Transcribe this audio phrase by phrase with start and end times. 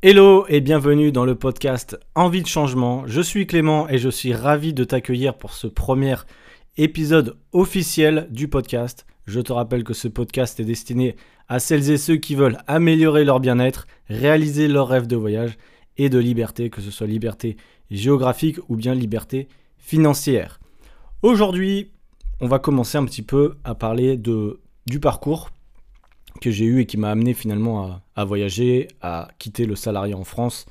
[0.00, 3.02] Hello et bienvenue dans le podcast Envie de changement.
[3.08, 6.14] Je suis Clément et je suis ravi de t'accueillir pour ce premier
[6.76, 9.06] épisode officiel du podcast.
[9.26, 11.16] Je te rappelle que ce podcast est destiné
[11.48, 15.58] à celles et ceux qui veulent améliorer leur bien-être, réaliser leurs rêves de voyage
[15.96, 17.56] et de liberté, que ce soit liberté
[17.90, 20.60] géographique ou bien liberté financière.
[21.22, 21.90] Aujourd'hui,
[22.40, 25.50] on va commencer un petit peu à parler de, du parcours
[26.40, 30.24] que j'ai eu et qui m'a amené finalement à, voyager, à quitter le salarié en
[30.24, 30.66] France,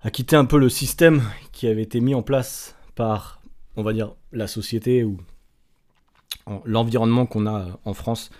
[0.00, 1.22] à quitter un peu le système
[1.52, 3.40] qui avait été mis en place par,
[3.76, 5.18] on va dire, la société ou
[6.64, 8.30] l'environnement qu'on a en France,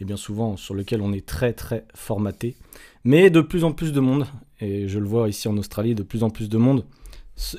[0.00, 2.56] et bien souvent sur lequel on est très très formaté.
[3.04, 4.26] Mais de plus en plus de monde,
[4.60, 6.84] et je le vois ici en Australie, de plus en plus de monde,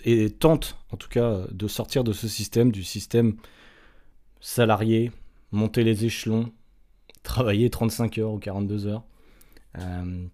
[0.05, 3.35] et tente en tout cas de sortir de ce système, du système
[4.39, 5.11] salarié,
[5.51, 6.51] monter les échelons,
[7.25, 9.03] travailler 35 heures ou 42 heures,
[9.77, 10.25] euh,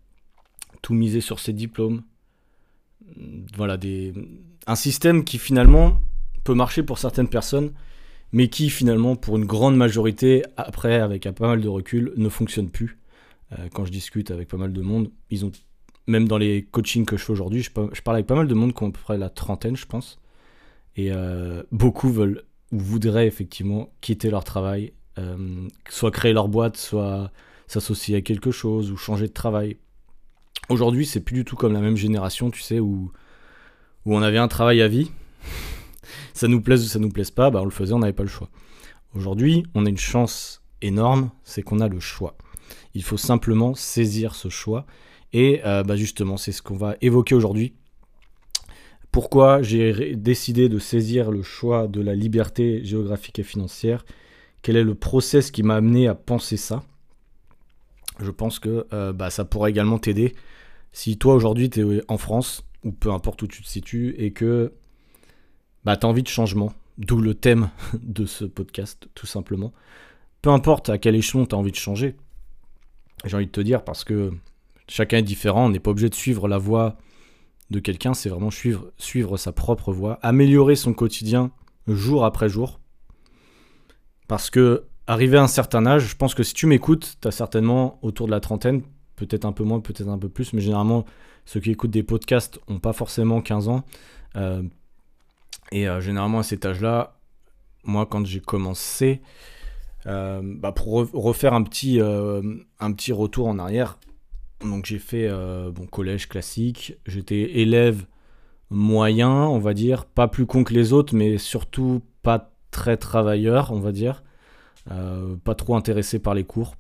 [0.84, 2.03] tout miser sur ses diplômes.
[3.56, 4.14] Voilà, des,
[4.67, 6.00] un système qui finalement
[6.44, 7.72] peut marcher pour certaines personnes,
[8.31, 12.30] mais qui finalement, pour une grande majorité, après, avec un pas mal de recul, ne
[12.30, 13.00] fonctionne plus.
[13.53, 15.52] Euh, quand je discute avec pas mal de monde, ils ont,
[16.08, 18.73] même dans les coachings que je fais aujourd'hui, je, parle avec pas mal de monde
[18.73, 20.20] qui ont à peu près la trentaine, je pense.
[20.95, 26.78] Et euh, beaucoup veulent ou voudraient effectivement quitter leur travail, euh, soit créer leur boîte,
[26.78, 27.31] soit
[27.67, 29.78] s'associer à quelque chose ou changer de travail.
[30.70, 33.12] Aujourd'hui, c'est plus du tout comme la même génération, tu sais, où,
[34.06, 35.12] où on avait un travail à vie.
[36.34, 38.23] ça nous plaise ou ça nous plaise pas, bah on le faisait, on n'avait pas
[38.23, 38.50] le choix.
[39.14, 42.38] Aujourd'hui, on a une chance énorme, c'est qu'on a le choix.
[42.94, 44.86] Il faut simplement saisir ce choix.
[45.34, 47.73] Et euh, bah justement, c'est ce qu'on va évoquer aujourd'hui.
[49.12, 54.06] Pourquoi j'ai décidé de saisir le choix de la liberté géographique et financière?
[54.61, 56.83] Quel est le process qui m'a amené à penser ça
[58.20, 60.33] Je pense que euh, bah, ça pourra également t'aider
[60.94, 64.32] si toi aujourd'hui tu es en France, ou peu importe où tu te situes, et
[64.32, 64.73] que
[65.86, 67.70] bah, tu as envie de changement, d'où le thème
[68.02, 69.73] de ce podcast, tout simplement.
[70.42, 72.16] Peu importe à quel échelon tu as envie de changer,
[73.26, 74.32] j'ai envie de te dire, parce que
[74.88, 76.98] chacun est différent, on n'est pas obligé de suivre la voie
[77.70, 81.52] de quelqu'un, c'est vraiment suivre sa propre voie, améliorer son quotidien
[81.88, 82.80] jour après jour,
[84.31, 87.31] parce que, arrivé à un certain âge, je pense que si tu m'écoutes, tu as
[87.31, 88.81] certainement autour de la trentaine,
[89.17, 91.03] peut-être un peu moins, peut-être un peu plus, mais généralement,
[91.43, 93.83] ceux qui écoutent des podcasts n'ont pas forcément 15 ans.
[94.37, 94.64] Euh,
[95.73, 97.20] et euh, généralement, à cet âge-là,
[97.83, 99.21] moi, quand j'ai commencé,
[100.05, 102.02] euh, bah, pour refaire un petit,
[103.11, 103.97] retour en arrière,
[104.61, 105.30] donc j'ai fait
[105.73, 108.05] bon collège classique, j'étais élève
[108.70, 113.71] moyen, on va dire, pas plus con que les autres, mais surtout pas très travailleur,
[113.71, 114.23] on va dire.
[114.89, 116.76] Euh, pas trop intéressé par les cours.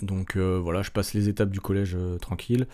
[0.00, 2.66] Donc euh, voilà, je passe les étapes du collège euh, tranquille.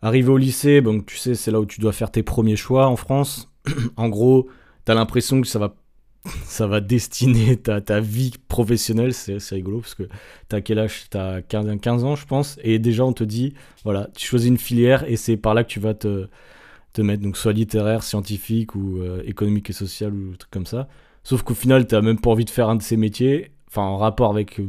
[0.00, 2.86] Arrivé au lycée, donc tu sais, c'est là où tu dois faire tes premiers choix
[2.88, 3.50] en France.
[3.96, 4.48] en gros,
[4.84, 5.74] t'as l'impression que ça va,
[6.44, 9.12] ça va destiner ta, vie professionnelle.
[9.12, 10.08] C'est rigolo parce que
[10.48, 11.04] t'as quel âge?
[11.10, 12.58] T'as 15, 15 ans, je pense.
[12.62, 13.54] Et déjà, on te dit,
[13.84, 16.28] voilà, tu choisis une filière et c'est par là que tu vas te,
[16.94, 17.22] te mettre.
[17.22, 20.88] Donc, soit littéraire, scientifique ou économique et social ou truc comme ça.
[21.24, 23.82] Sauf qu'au final, tu n'as même pas envie de faire un de ces métiers, enfin
[23.82, 24.68] en rapport avec euh,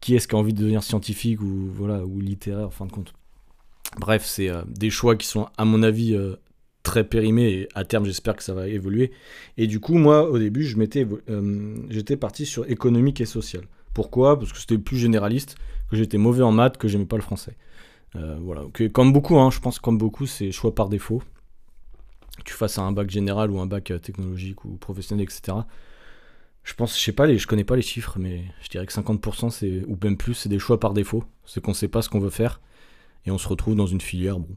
[0.00, 2.92] qui est-ce qui a envie de devenir scientifique ou, voilà, ou littéraire, en fin de
[2.92, 3.12] compte.
[3.98, 6.36] Bref, c'est euh, des choix qui sont, à mon avis, euh,
[6.82, 9.12] très périmés et à terme, j'espère que ça va évoluer.
[9.58, 10.76] Et du coup, moi, au début, je
[11.90, 13.64] j'étais parti sur économique et social.
[13.92, 14.38] Pourquoi?
[14.38, 15.56] Parce que c'était plus généraliste,
[15.90, 17.56] que j'étais mauvais en maths, que j'aimais pas le français.
[18.14, 18.62] voilà,
[18.92, 21.22] comme beaucoup, hein, je pense comme beaucoup, c'est choix par défaut
[22.44, 25.58] tu fasses un bac général ou un bac euh, technologique ou professionnel, etc.
[26.64, 29.50] Je pense, je sais pas, je connais pas les chiffres, mais je dirais que 50%
[29.50, 31.24] c'est, ou même plus, c'est des choix par défaut.
[31.44, 32.60] C'est qu'on sait pas ce qu'on veut faire
[33.24, 34.56] et on se retrouve dans une filière, bon,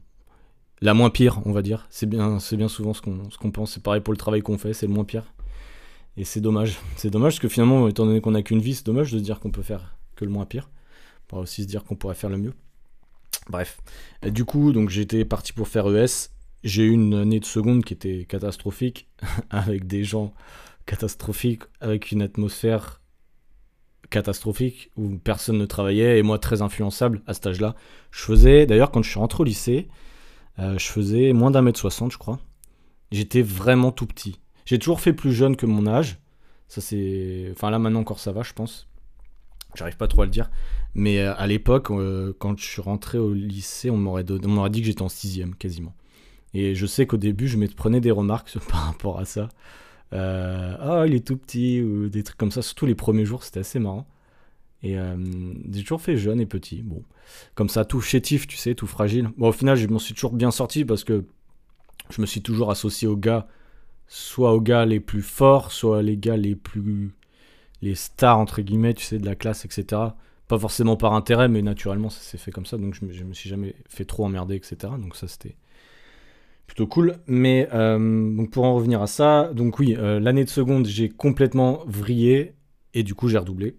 [0.80, 1.86] la moins pire, on va dire.
[1.90, 3.72] C'est bien, c'est bien souvent ce qu'on, ce qu'on pense.
[3.72, 5.32] C'est pareil pour le travail qu'on fait, c'est le moins pire.
[6.16, 6.78] Et c'est dommage.
[6.96, 9.22] C'est dommage parce que finalement, étant donné qu'on a qu'une vie, c'est dommage de se
[9.22, 10.70] dire qu'on peut faire que le moins pire.
[10.72, 12.54] On pourrait aussi se dire qu'on pourrait faire le mieux.
[13.48, 13.80] Bref.
[14.22, 16.30] du coup, donc j'étais parti pour faire ES
[16.62, 19.08] j'ai eu une année de seconde qui était catastrophique,
[19.50, 20.34] avec des gens
[20.86, 23.00] catastrophiques, avec une atmosphère
[24.10, 27.74] catastrophique, où personne ne travaillait, et moi très influençable à cet âge-là.
[28.10, 29.88] Je faisais, d'ailleurs quand je suis rentré au lycée,
[30.58, 32.40] euh, je faisais moins d'un mètre soixante, je crois.
[33.12, 34.40] J'étais vraiment tout petit.
[34.66, 36.18] J'ai toujours fait plus jeune que mon âge.
[36.68, 37.48] Ça c'est...
[37.52, 38.88] Enfin là maintenant encore ça va, je pense.
[39.74, 40.50] J'arrive pas trop à le dire.
[40.94, 44.86] Mais euh, à l'époque, euh, quand je suis rentré au lycée, on m'aurait, dit que
[44.86, 45.94] j'étais en sixième, quasiment.
[46.54, 49.48] Et je sais qu'au début, je me prenais des remarques par rapport à ça.
[50.12, 52.62] Euh, ah, il est tout petit, ou des trucs comme ça.
[52.62, 54.06] Surtout les premiers jours, c'était assez marrant.
[54.82, 55.16] Et euh,
[55.70, 56.82] j'ai toujours fait jeune et petit.
[56.82, 57.02] Bon,
[57.54, 59.30] comme ça, tout chétif, tu sais, tout fragile.
[59.36, 61.24] Bon, au final, je m'en suis toujours bien sorti parce que
[62.10, 63.46] je me suis toujours associé aux gars,
[64.08, 67.12] soit aux gars les plus forts, soit les gars les plus.
[67.82, 70.02] les stars, entre guillemets, tu sais, de la classe, etc.
[70.48, 72.76] Pas forcément par intérêt, mais naturellement, ça s'est fait comme ça.
[72.78, 74.76] Donc, je je me suis jamais fait trop emmerder, etc.
[74.98, 75.56] Donc, ça, c'était
[76.70, 77.16] plutôt cool.
[77.26, 77.98] Mais euh,
[78.36, 82.54] donc pour en revenir à ça, donc oui, euh, l'année de seconde, j'ai complètement vrillé
[82.94, 83.76] et du coup j'ai redoublé.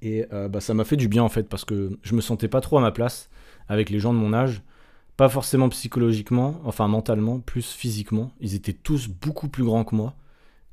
[0.00, 2.46] Et euh, bah, ça m'a fait du bien en fait parce que je me sentais
[2.46, 3.28] pas trop à ma place
[3.68, 4.62] avec les gens de mon âge.
[5.16, 8.30] Pas forcément psychologiquement, enfin mentalement, plus physiquement.
[8.40, 10.14] Ils étaient tous beaucoup plus grands que moi.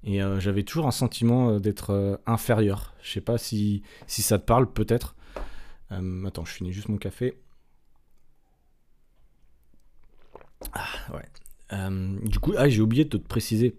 [0.04, 2.95] Et j'avais toujours un sentiment d'être inférieur.
[3.04, 5.15] Je sais pas si, si ça te parle, peut-être.
[5.92, 7.36] attends, je finis juste mon café.
[10.73, 11.25] Ah, ouais.
[11.73, 13.75] Euh, du coup, ah, j'ai oublié de te préciser.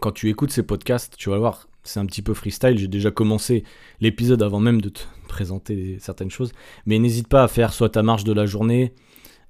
[0.00, 2.78] Quand tu écoutes ces podcasts, tu vas voir, c'est un petit peu freestyle.
[2.78, 3.64] J'ai déjà commencé
[4.00, 6.52] l'épisode avant même de te présenter certaines choses.
[6.84, 8.94] Mais n'hésite pas à faire soit ta marche de la journée,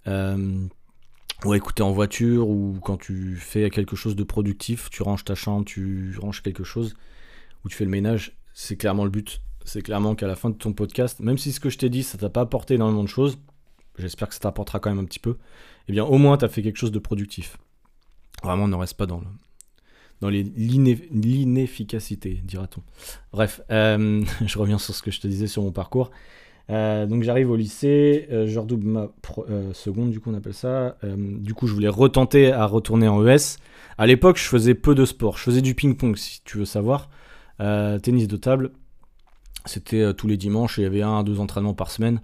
[0.07, 0.67] euh,
[1.45, 5.25] ou à écouter en voiture, ou quand tu fais quelque chose de productif, tu ranges
[5.25, 6.95] ta chambre, tu ranges quelque chose,
[7.65, 8.37] ou tu fais le ménage.
[8.55, 9.43] C'est clairement le but.
[9.65, 12.05] C'est clairement qu'à la fin de ton podcast, même si ce que je t'ai dit,
[12.05, 13.37] ça t'a pas apporté énormément de choses,
[13.99, 15.37] j'espère que ça t'apportera quand même un petit peu
[15.89, 17.57] eh bien au moins tu as fait quelque chose de productif.
[18.43, 19.23] Vraiment, ne reste pas dans,
[20.21, 22.83] dans l'inefficacité, dira-t-on.
[23.33, 26.11] Bref, euh, je reviens sur ce que je te disais sur mon parcours.
[26.69, 29.09] Euh, donc j'arrive au lycée, euh, je redouble ma
[29.73, 30.97] seconde, du coup on appelle ça.
[31.05, 33.59] du coup je voulais retenter à retourner en ES.
[33.99, 37.09] À l'époque je faisais peu de sport, je faisais du ping-pong si tu veux savoir.
[37.59, 38.73] tennis de table,
[39.65, 42.21] c'était tous les dimanches, il y avait un deux entraînements par semaine.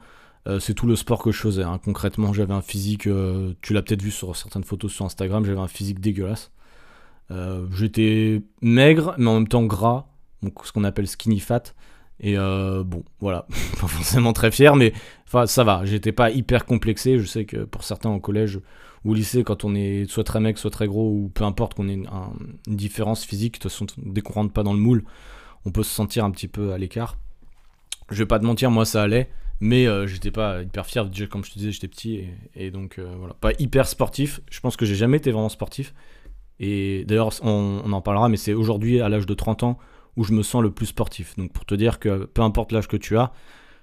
[0.48, 1.62] Euh, c'est tout le sport que je faisais.
[1.62, 1.80] Hein.
[1.84, 5.60] Concrètement, j'avais un physique, euh, tu l'as peut-être vu sur certaines photos sur Instagram, j'avais
[5.60, 6.50] un physique dégueulasse.
[7.30, 10.06] Euh, j'étais maigre, mais en même temps gras,
[10.42, 11.62] donc ce qu'on appelle skinny fat.
[12.24, 13.46] Et bon, voilà,
[13.80, 14.92] pas forcément très fier, mais
[15.26, 15.84] ça va.
[15.84, 17.18] J'étais pas hyper complexé.
[17.18, 18.60] Je sais que pour certains au collège
[19.04, 21.74] ou au lycée, quand on est soit très maigre, soit très gros, ou peu importe
[21.74, 22.08] qu'on ait une,
[22.68, 25.04] différence physique, de toute façon, dès qu'on rentre pas dans le moule,
[25.64, 27.18] on peut se sentir un petit peu à l'écart.
[28.08, 29.28] Je vais pas te mentir, moi ça allait.
[29.62, 32.24] Mais euh, j'étais pas hyper fier, déjà comme je te disais, j'étais petit
[32.56, 33.34] et, donc euh, voilà.
[33.34, 35.94] Pas hyper sportif, je pense que j'ai jamais été vraiment sportif.
[36.58, 39.78] Et d'ailleurs, on, en parlera, mais c'est aujourd'hui, à l'âge de 30 ans,
[40.16, 41.36] où je me sens le plus sportif.
[41.36, 43.32] Donc pour te dire que peu importe l'âge que tu as,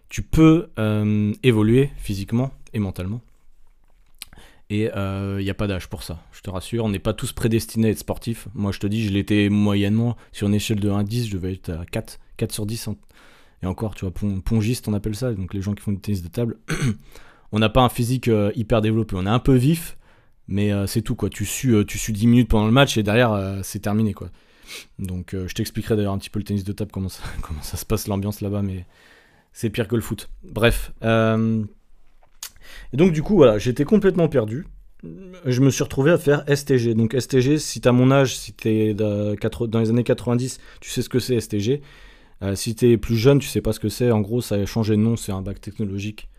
[0.09, 3.21] tu peux euh, évoluer physiquement et mentalement.
[4.69, 6.83] Et il n'y a pas d'âge pour ça, je te rassure.
[6.83, 8.49] On n'est pas tous prédestinés à être sportifs.
[8.53, 10.17] Moi, je te dis, je l'étais moyennement.
[10.33, 12.89] Sur une échelle de 1 à 10, je devais être à 4, 4 sur 10
[13.61, 14.13] et encore, tu vois,
[14.43, 16.57] pongiste, on appelle ça, donc les gens qui font du tennis de table,
[17.51, 19.15] on n'a pas un physique euh, hyper développé.
[19.17, 19.97] On est un peu vif,
[20.47, 21.29] mais euh, c'est tout, quoi.
[21.29, 24.29] Tu sues, euh, tu sues 10 minutes pendant le match et derrière, c'est terminé, quoi.
[24.99, 28.07] Donc, je t'expliquerai d'ailleurs un petit peu le tennis de table, comment ça, se passe
[28.07, 28.85] l'ambiance là-bas, mais
[29.51, 30.29] c'est pire que le foot.
[30.43, 30.93] Bref.
[31.03, 34.67] Et donc, du coup, voilà, j'étais complètement perdu.
[35.45, 36.93] Je me suis retrouvé à faire STG.
[36.93, 41.09] Donc, STG, si t'as mon âge, si t'es dans les années 90, tu sais ce
[41.09, 41.81] que c'est STG.
[42.41, 44.11] Euh, si tu es plus jeune, tu sais pas ce que c'est.
[44.11, 46.29] En gros, ça a changé de nom, c'est un bac technologique.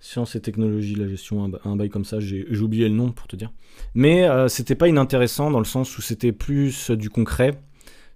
[0.00, 3.36] Sciences et technologies, la gestion, un, bail comme ça, j'ai oublié le nom pour te
[3.36, 3.52] dire.
[3.94, 7.60] Mais euh, c'était pas inintéressant dans le sens où c'était plus du concret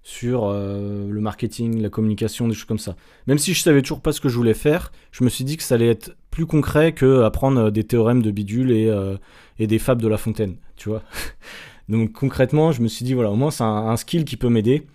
[0.03, 2.97] sur euh, le marketing, la communication, des choses comme ça.
[3.25, 5.55] Même si je savais toujours pas ce que je voulais faire, je me suis dit
[5.55, 8.93] que ça allait être plus concret que apprendre des théorèmes de bidule et,
[9.57, 11.03] et des fables de La Fontaine, tu vois.
[11.89, 14.85] Donc concrètement, je me suis dit, voilà, au moins c'est un skill qui peut m'aider.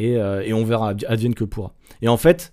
[0.00, 1.74] Euh, et, on verra, advienne que pourra.
[2.00, 2.52] Et en fait,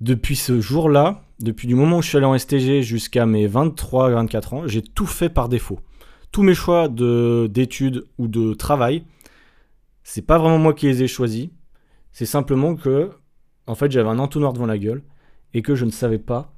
[0.00, 4.54] depuis ce jour-là, depuis du moment où je suis allé en STG jusqu'à mes 23-24
[4.54, 5.80] ans, j'ai tout fait par défaut.
[6.32, 9.04] Tous mes choix d'études ou de travail,
[10.02, 11.48] c'est pas vraiment moi qui les ai choisis.
[12.12, 13.10] C'est simplement que,
[13.66, 15.02] en fait, j'avais un entonnoir devant la gueule
[15.54, 16.54] et que je ne savais pas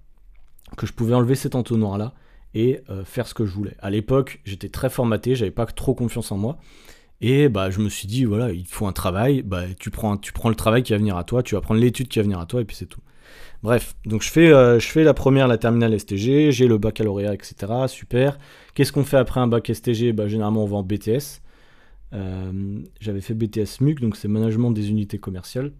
[0.76, 2.14] que je pouvais enlever cet entonnoir-là
[2.54, 3.76] et euh, faire ce que je voulais.
[3.80, 6.58] À l'époque, j'étais très formaté, j'avais pas trop confiance en moi.
[7.20, 10.32] Et bah, je me suis dit, voilà, il faut un travail, bah, tu, prends, tu
[10.32, 12.38] prends le travail qui va venir à toi, tu vas prendre l'étude qui va venir
[12.38, 13.00] à toi, et puis c'est tout.
[13.62, 17.34] Bref, donc je fais, euh, je fais la première, la terminale STG, j'ai le baccalauréat,
[17.34, 17.54] etc.
[17.88, 18.38] Super.
[18.74, 21.42] Qu'est-ce qu'on fait après un bac STG bah, Généralement, on va en BTS.
[22.14, 25.72] Euh, j'avais fait BTS MUC, donc c'est management des unités commerciales.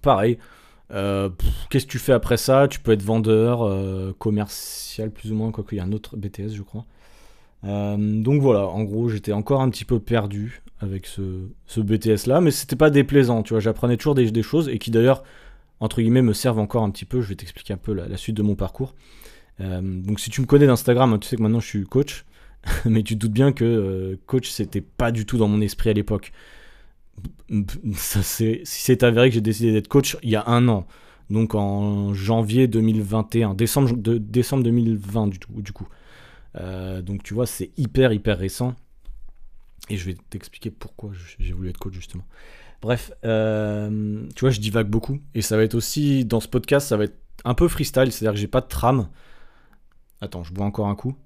[0.00, 0.38] Pareil.
[0.90, 1.28] Euh,
[1.68, 2.68] qu'est-ce que tu fais après ça?
[2.68, 3.68] Tu peux être vendeur,
[4.18, 6.86] commercial plus ou moins, il y a un autre BTS, je crois.
[7.64, 12.40] Euh, donc voilà, en gros, j'étais encore un petit peu perdu avec ce, BTS là,
[12.40, 15.24] mais c'était pas déplaisant, tu vois, j'apprenais toujours des, choses et qui d'ailleurs,
[15.80, 17.20] entre guillemets, me servent encore un petit peu.
[17.20, 18.94] Je vais t'expliquer un peu la, suite de mon parcours.
[19.60, 22.24] Euh, donc si tu me connais d'Instagram, hein, tu sais que maintenant je suis coach,
[22.84, 25.90] mais tu te doutes bien que euh, coach c'était pas du tout dans mon esprit
[25.90, 26.32] à l'époque.
[27.94, 30.86] si c'est avéré que j'ai décidé d'être coach il y a un an.
[31.30, 35.88] donc en janvier 2021, décembre, de, décembre 2020 du, du coup.
[36.58, 38.74] Euh, donc tu vois, c'est hyper hyper récent.
[39.90, 42.24] Et je vais t'expliquer pourquoi j'ai voulu être coach justement.
[42.80, 45.20] Bref, euh, tu vois, je divague beaucoup.
[45.34, 48.34] Et ça va être aussi, dans ce podcast, ça va être un peu freestyle, c'est-à-dire
[48.34, 49.08] que j'ai pas de trame.
[50.20, 51.16] Attends, je bois encore un coup.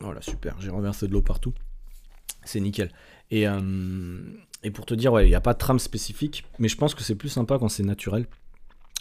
[0.00, 1.54] Voilà, super, j'ai renversé de l'eau partout.
[2.44, 2.92] C'est nickel.
[3.30, 4.20] Et, euh,
[4.62, 6.94] et pour te dire, ouais, il n'y a pas de trame spécifique, mais je pense
[6.94, 8.26] que c'est plus sympa quand c'est naturel.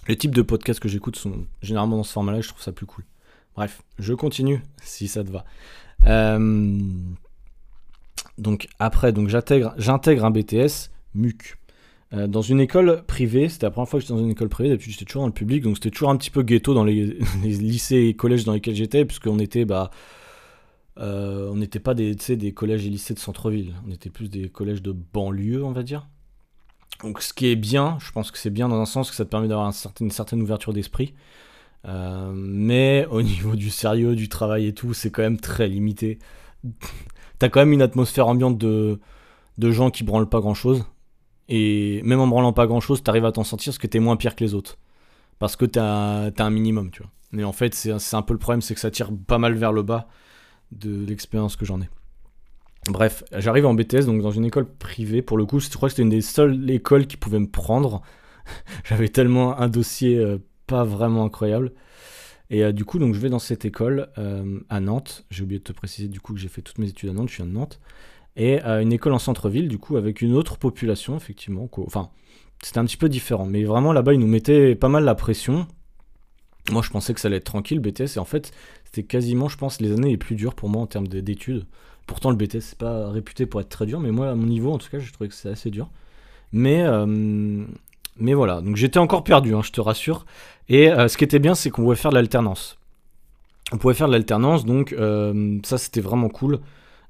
[0.07, 2.85] Les types de podcasts que j'écoute sont généralement dans ce format-là, je trouve ça plus
[2.85, 3.03] cool.
[3.55, 5.45] Bref, je continue si ça te va.
[6.07, 6.79] Euh,
[8.37, 11.57] donc après, donc j'intègre, un BTS MUC.
[12.13, 14.69] Euh, dans une école privée, c'était la première fois que j'étais dans une école privée,
[14.69, 17.05] d'habitude j'étais toujours dans le public, donc c'était toujours un petit peu ghetto dans les,
[17.43, 19.91] lycées et collèges dans lesquels j'étais, puisqu'on bah,
[20.97, 24.49] euh, on n'était pas des, des collèges et lycées de centre-ville, on était plus des
[24.49, 26.07] collèges de banlieue, on va dire.
[27.01, 29.23] Donc ce qui est bien, je pense que c'est bien dans un sens que ça
[29.23, 31.13] te permet d'avoir une certaine ouverture d'esprit.
[31.87, 36.19] Euh, mais au niveau du sérieux, du travail et tout, c'est quand même très limité.
[37.39, 38.99] T'as quand même une atmosphère ambiante de,
[39.57, 40.85] de gens qui branlent pas grand chose.
[41.49, 44.15] Et même en branlant pas grand chose, t'arrives à t'en sentir parce que t'es moins
[44.15, 44.77] pire que les autres.
[45.39, 47.11] Parce que t'as as un minimum, tu vois.
[47.31, 49.71] Mais en fait, c'est un peu le problème, c'est que ça tire pas mal vers
[49.71, 50.07] le bas
[50.71, 51.89] de l'expérience que j'en ai.
[52.89, 55.21] Bref, j'arrive en BTS, donc dans une école privée.
[55.21, 58.01] Pour le coup, je crois que c'était une des seules écoles qui pouvait me prendre.
[58.85, 60.39] J'avais tellement un dossier euh,
[60.71, 61.73] pas vraiment incroyable.
[62.49, 65.25] Et euh, du coup, donc je vais dans cette école euh, à Nantes.
[65.29, 67.29] J'ai oublié de te préciser du coup que j'ai fait toutes mes études à Nantes.
[67.29, 67.79] Je suis à Nantes.
[68.37, 71.69] Et une école en centre-ville, du coup, avec une autre population, effectivement.
[71.85, 72.11] Enfin,
[72.63, 73.45] c'était un petit peu différent.
[73.45, 75.67] Mais vraiment, là-bas, ils nous mettaient pas mal la pression.
[76.71, 78.15] Moi, je pensais que ça allait être tranquille, BTS.
[78.15, 78.53] Et en fait,
[78.85, 81.65] c'était quasiment, je pense, les années les plus dures pour moi en termes d'études.
[82.07, 84.71] Pourtant, le BTS, c'est pas réputé pour être très dur, mais moi, à mon niveau,
[84.71, 85.89] en tout cas, je trouvais que c'est assez dur.
[86.51, 87.05] Mais, euh,
[88.17, 90.25] mais voilà, donc j'étais encore perdu, hein, je te rassure.
[90.71, 92.77] Et euh, ce qui était bien, c'est qu'on pouvait faire de l'alternance.
[93.73, 96.59] On pouvait faire de l'alternance, donc euh, ça, c'était vraiment cool.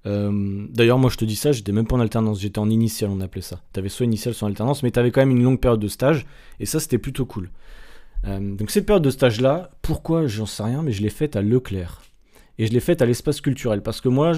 [0.03, 3.21] D'ailleurs, moi, je te dis ça, j'étais même pas en alternance, j'étais en initial, on
[3.21, 3.61] appelait ça.
[3.71, 6.25] T'avais soit initial, soit alternance, mais t'avais quand même une longue période de stage,
[6.59, 7.51] et ça, c'était plutôt cool.
[8.25, 12.01] donc cette période de stage-là, pourquoi, j'en sais rien, mais je l'ai faite à Leclerc
[12.57, 14.33] et je l'ai faite à l'espace culturel parce que moi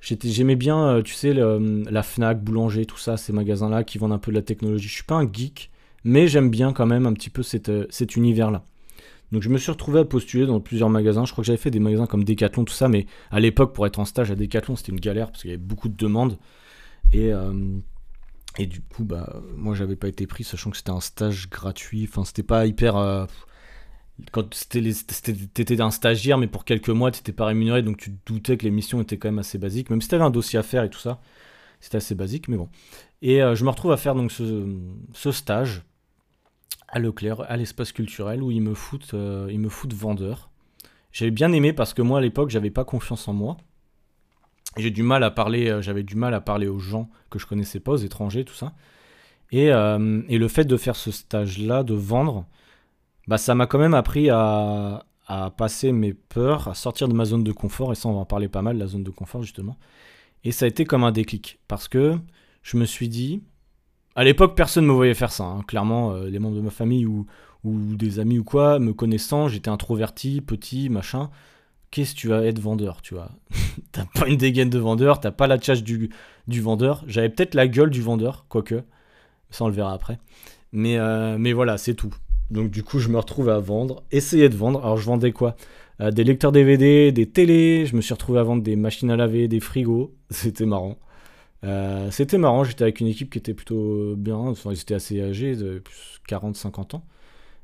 [0.00, 4.12] j'aimais bien euh, tu sais la Fnac boulanger tout ça ces magasins là qui vendent
[4.12, 5.70] un peu de la technologie je suis pas un geek
[6.04, 8.64] mais j'aime bien quand même un petit peu euh, cet univers là
[9.30, 11.70] donc je me suis retrouvé à postuler dans plusieurs magasins je crois que j'avais fait
[11.70, 14.76] des magasins comme Decathlon tout ça mais à l'époque pour être en stage à Decathlon
[14.76, 16.38] c'était une galère parce qu'il y avait beaucoup de demandes
[17.12, 17.78] et euh,
[18.58, 22.08] et du coup bah moi j'avais pas été pris sachant que c'était un stage gratuit
[22.08, 23.26] enfin c'était pas hyper
[24.32, 24.48] quand
[25.54, 28.70] t'étais un stagiaire, mais pour quelques mois, t'étais pas rémunéré, donc tu doutais que les
[28.70, 29.90] missions étaient quand même assez basiques.
[29.90, 31.20] Même si t'avais un dossier à faire et tout ça,
[31.80, 32.68] c'était assez basique, mais bon.
[33.22, 35.82] Et euh, je me retrouve à faire donc ce, stage
[36.86, 40.50] à Leclerc, à l'espace culturel, où ils me foutent, euh, ils me vendeur.
[41.12, 43.56] J'avais bien aimé parce que moi, à l'époque, j'avais pas confiance en moi.
[44.76, 47.46] J'ai du mal à parler, euh, j'avais du mal à parler aux gens que je
[47.46, 48.72] connaissais pas, aux étrangers, tout ça.
[49.50, 52.46] Et, le fait de faire ce stage-là, de vendre,
[53.26, 55.04] bah, ça m'a quand même appris à,
[55.56, 58.24] passer mes peurs, à sortir de ma zone de confort, et ça on va en
[58.26, 59.76] parler pas mal, la zone de confort justement.
[60.44, 62.18] Et ça a été comme un déclic, parce que
[62.62, 63.42] je me suis dit,
[64.14, 65.62] à l'époque personne ne me voyait faire ça, hein.
[65.66, 67.26] clairement euh, les membres de ma famille ou,
[67.64, 71.28] des amis ou quoi, me connaissant, j'étais introverti, petit, machin.
[71.90, 73.30] Qu'est-ce que tu vas être vendeur, tu vois?
[73.92, 76.10] T'as pas une dégaine de vendeur, t'as pas la tchatche du,
[76.48, 77.04] vendeur.
[77.06, 78.82] J'avais peut-être la gueule du vendeur, quoique.
[79.50, 80.18] Ça, on le verra après.
[80.72, 82.14] Mais, euh, mais voilà, c'est tout.
[82.50, 84.80] Donc du coup, je me retrouve à vendre, essayer de vendre.
[84.80, 85.56] Alors je vendais quoi?
[86.00, 89.16] Euh, Des lecteurs DVD, des télés, je me suis retrouvé à vendre des machines à
[89.16, 90.14] laver, des frigos.
[90.30, 90.96] C'était marrant.
[91.64, 95.56] Euh, c'était marrant, j'étais avec une équipe qui était plutôt bien, ils étaient assez âgés,
[95.56, 95.82] de
[96.28, 97.04] 40-50 ans.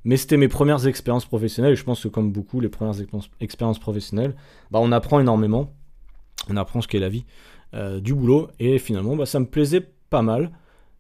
[0.05, 2.97] Mais c'était mes premières expériences professionnelles, et je pense que comme beaucoup, les premières
[3.41, 4.35] expériences professionnelles,
[4.71, 5.73] bah, on apprend énormément,
[6.51, 7.25] on apprend ce qu'est la vie,
[7.75, 10.51] euh, du boulot, et finalement bah, ça me plaisait pas mal.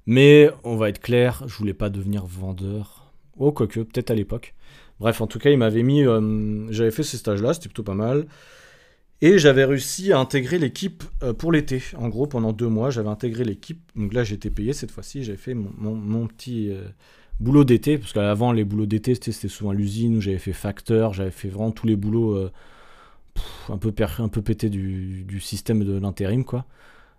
[0.06, 3.04] Mais on va être clair, je voulais pas devenir vendeur
[3.38, 4.54] Oh, quoique, peut-être à l'époque.
[5.00, 6.04] Bref, en tout cas, il m'avait mis.
[6.04, 8.26] Euh, j'avais fait ces stages-là, c'était plutôt pas mal.
[9.24, 11.82] Et j'avais réussi à intégrer l'équipe euh, pour l'été.
[11.96, 13.80] En gros, pendant deux mois, j'avais intégré l'équipe.
[13.96, 15.24] Donc là, j'étais payé cette fois-ci.
[15.24, 16.84] J'avais fait mon, petit euh,
[17.40, 17.96] boulot d'été.
[17.96, 21.14] Parce qu'avant, les boulots d'été, c'était souvent l'usine où j'avais fait facteur.
[21.14, 22.50] J'avais fait vraiment tous les boulots
[23.70, 26.66] un, peu un peu pété du, système de l'intérim, quoi.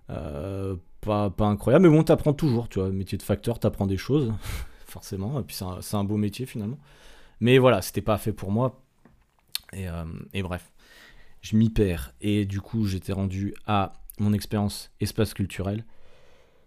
[0.08, 2.92] pas, incroyable, mais bon, t'apprends toujours, tu vois.
[2.92, 4.32] Métier de facteur, t'apprends des choses
[4.86, 5.40] forcément.
[5.40, 6.78] Et puis c'est un, beau métier finalement.
[7.40, 8.80] Mais voilà, c'était pas fait pour moi.
[9.74, 10.72] Euh, et bref,
[11.46, 12.12] je m'y perds.
[12.22, 15.86] Et du coup, j'étais rendu à mon expérience espace culturel.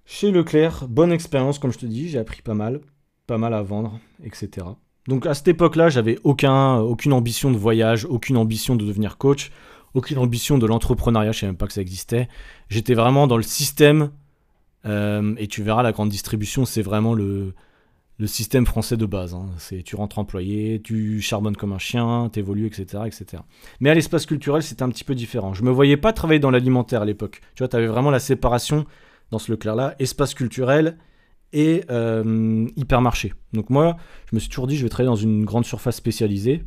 [0.04, 2.80] Chez Leclerc, bonne expérience, comme je te dis, j'ai appris pas mal.
[3.26, 4.66] pas mal à vendre, etc.
[5.06, 9.50] Donc à cette époque-là, j'avais aucun, aucune ambition de voyage, aucune ambition de devenir coach,
[9.94, 12.28] aucune ambition de l'entrepreneuriat, je savais même pas que ça existait.
[12.70, 14.12] J'étais vraiment dans le système,
[14.86, 17.52] euh, et tu verras, la grande distribution, c'est vraiment le,
[18.18, 19.34] le système français de base.
[19.34, 19.46] Hein.
[19.58, 23.42] C'est tu rentres employé, tu charbonnes comme un chien, t'évolues, etc., etc.
[23.80, 25.54] Mais à l'espace culturel, c'était un petit peu différent.
[25.54, 27.40] Je me voyais pas travailler dans l'alimentaire à l'époque.
[27.54, 28.86] Tu vois, tu avais vraiment la séparation
[29.30, 30.98] dans ce Leclerc-là, espace culturel
[31.52, 33.34] et euh, hypermarché.
[33.52, 33.96] Donc moi,
[34.30, 36.64] je me suis toujours dit, je vais travailler dans une grande surface spécialisée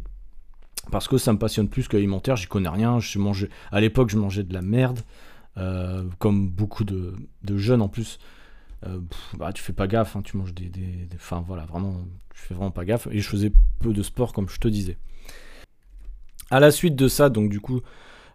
[0.90, 2.38] parce que ça me passionne plus que l'alimentaire.
[2.38, 3.00] J'y connais rien.
[3.00, 5.02] Je mangeais, à l'époque, je mangeais de la merde,
[5.58, 7.14] euh, comme beaucoup de
[7.58, 8.20] jeunes en plus.
[8.86, 9.00] Euh,
[9.38, 10.72] bah, tu fais pas gaffe, hein, tu manges des,
[11.16, 13.08] Enfin voilà, vraiment, tu fais vraiment pas gaffe.
[13.12, 14.98] Et je faisais peu de sport, comme je te disais.
[16.50, 17.82] À la suite de ça, donc du coup,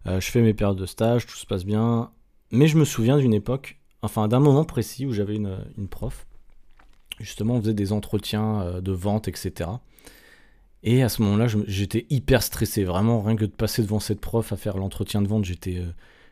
[0.06, 2.10] euh, je fais mes périodes de stage, tout se passe bien.
[2.52, 6.26] Mais je me souviens d'une époque, enfin d'un moment précis où j'avais une, une, prof.
[7.18, 9.70] Justement, on faisait des entretiens euh, de vente, etc.
[10.84, 12.84] Et à ce moment-là, j'étais hyper stressé.
[12.84, 15.82] Vraiment, rien que de passer devant cette prof à faire l'entretien de vente, j'étais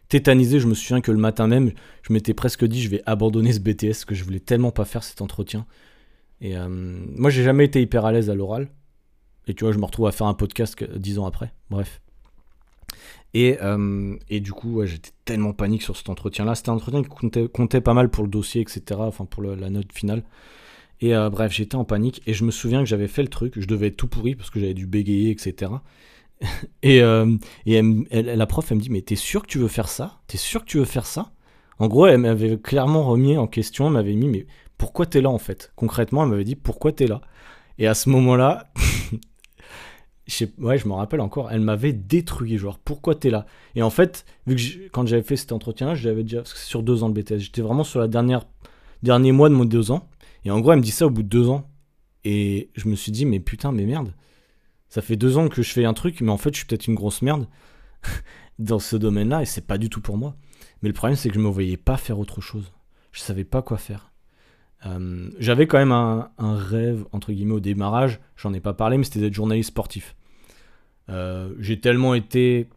[0.08, 0.61] tétanisé.
[0.61, 3.61] Je me souviens que le matin même, je m'étais presque dit je vais abandonner ce
[3.61, 5.66] BTS, que je voulais tellement pas faire cet entretien.
[6.40, 8.68] Et euh, moi, j'ai jamais été hyper à l'aise à l'oral.
[9.46, 11.52] Et tu vois, je me retrouve à faire un podcast dix ans après.
[11.70, 12.00] Bref.
[13.34, 16.54] Et, euh, et du coup, j'étais tellement panique sur cet entretien-là.
[16.54, 17.08] C'était un entretien qui
[17.49, 18.82] comptait, pas mal pour le dossier, etc.
[18.99, 20.23] Enfin, pour la note finale.
[21.00, 22.23] Et euh, bref, j'étais en panique.
[22.26, 23.58] Et je me souviens que j'avais fait le truc.
[23.58, 25.73] Je devais être tout pourri parce que j'avais dû bégayer, etc.
[26.83, 27.37] et, euh,
[27.67, 30.21] et la prof, elle me dit, mais t'es sûr que tu veux faire ça?
[30.26, 31.33] T'es sûr que tu veux faire ça?
[31.79, 34.47] En gros, elle m'avait clairement remis en question, elle m'avait mis, mais
[34.79, 35.73] pourquoi t'es là en fait?
[35.76, 37.21] Concrètement, elle m'avait dit, pourquoi t'es là?
[37.79, 38.73] Et à ce moment-là,
[40.26, 43.47] je je me rappelle encore, elle m'avait détruit, genre, pourquoi t'es là?
[43.75, 47.03] Et en fait, vu que quand j'avais fait cet entretien-là, je l'avais déjà, sur deux
[47.03, 48.47] ans de BTS, j'étais vraiment sur la dernière,
[49.03, 50.09] dernier mois de mon deux ans.
[50.44, 51.68] Et en gros, elle me dit ça au bout de deux ans.
[52.25, 54.12] Et je me suis dit, mais putain, mais merde
[54.94, 56.87] ça fait deux ans que je fais un truc, mais en fait, je suis peut-être
[56.87, 57.48] une grosse merde
[58.61, 60.37] dans ce domaine-là, et c'est pas du tout pour moi.
[60.80, 62.72] Mais le problème, c'est que je me voyais pas faire autre chose.
[63.11, 64.12] Je savais pas quoi faire.
[64.87, 69.02] Euh, j'avais quand même un, rêve, entre guillemets, au démarrage, j'en ai pas parlé, mais
[69.02, 70.14] c'était d'être journaliste sportif.
[71.09, 72.68] Euh, j'ai tellement été,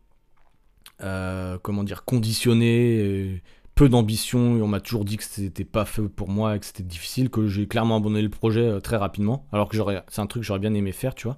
[1.04, 3.44] euh, comment dire, conditionné,
[3.76, 6.66] peu d'ambition, et on m'a toujours dit que c'était pas fait pour moi et que
[6.66, 9.78] c'était difficile, que j'ai clairement abandonné le projet très rapidement, alors que
[10.08, 11.38] c'est un truc que j'aurais bien aimé faire, tu vois.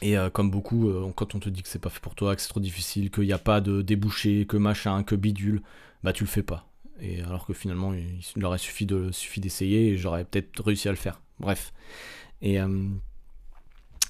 [0.00, 2.36] Et euh, comme beaucoup, euh, quand on te dit que c'est pas fait pour toi,
[2.36, 5.62] que c'est trop difficile, qu'il n'y a pas de débouché, que machin, que bidule,
[6.04, 6.66] bah tu le fais pas.
[7.00, 10.92] Et alors que finalement, il, aurait suffi de suffit d'essayer et j'aurais peut-être réussi à
[10.92, 11.20] le faire.
[11.40, 11.72] Bref.
[12.42, 12.88] Et, euh,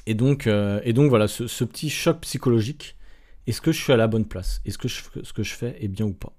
[0.07, 2.97] et, donc, et donc voilà, ce, petit choc psychologique.
[3.47, 4.61] Est-ce que je suis à la bonne place?
[4.67, 6.35] Est-ce que ce que je fais est bien ou pas?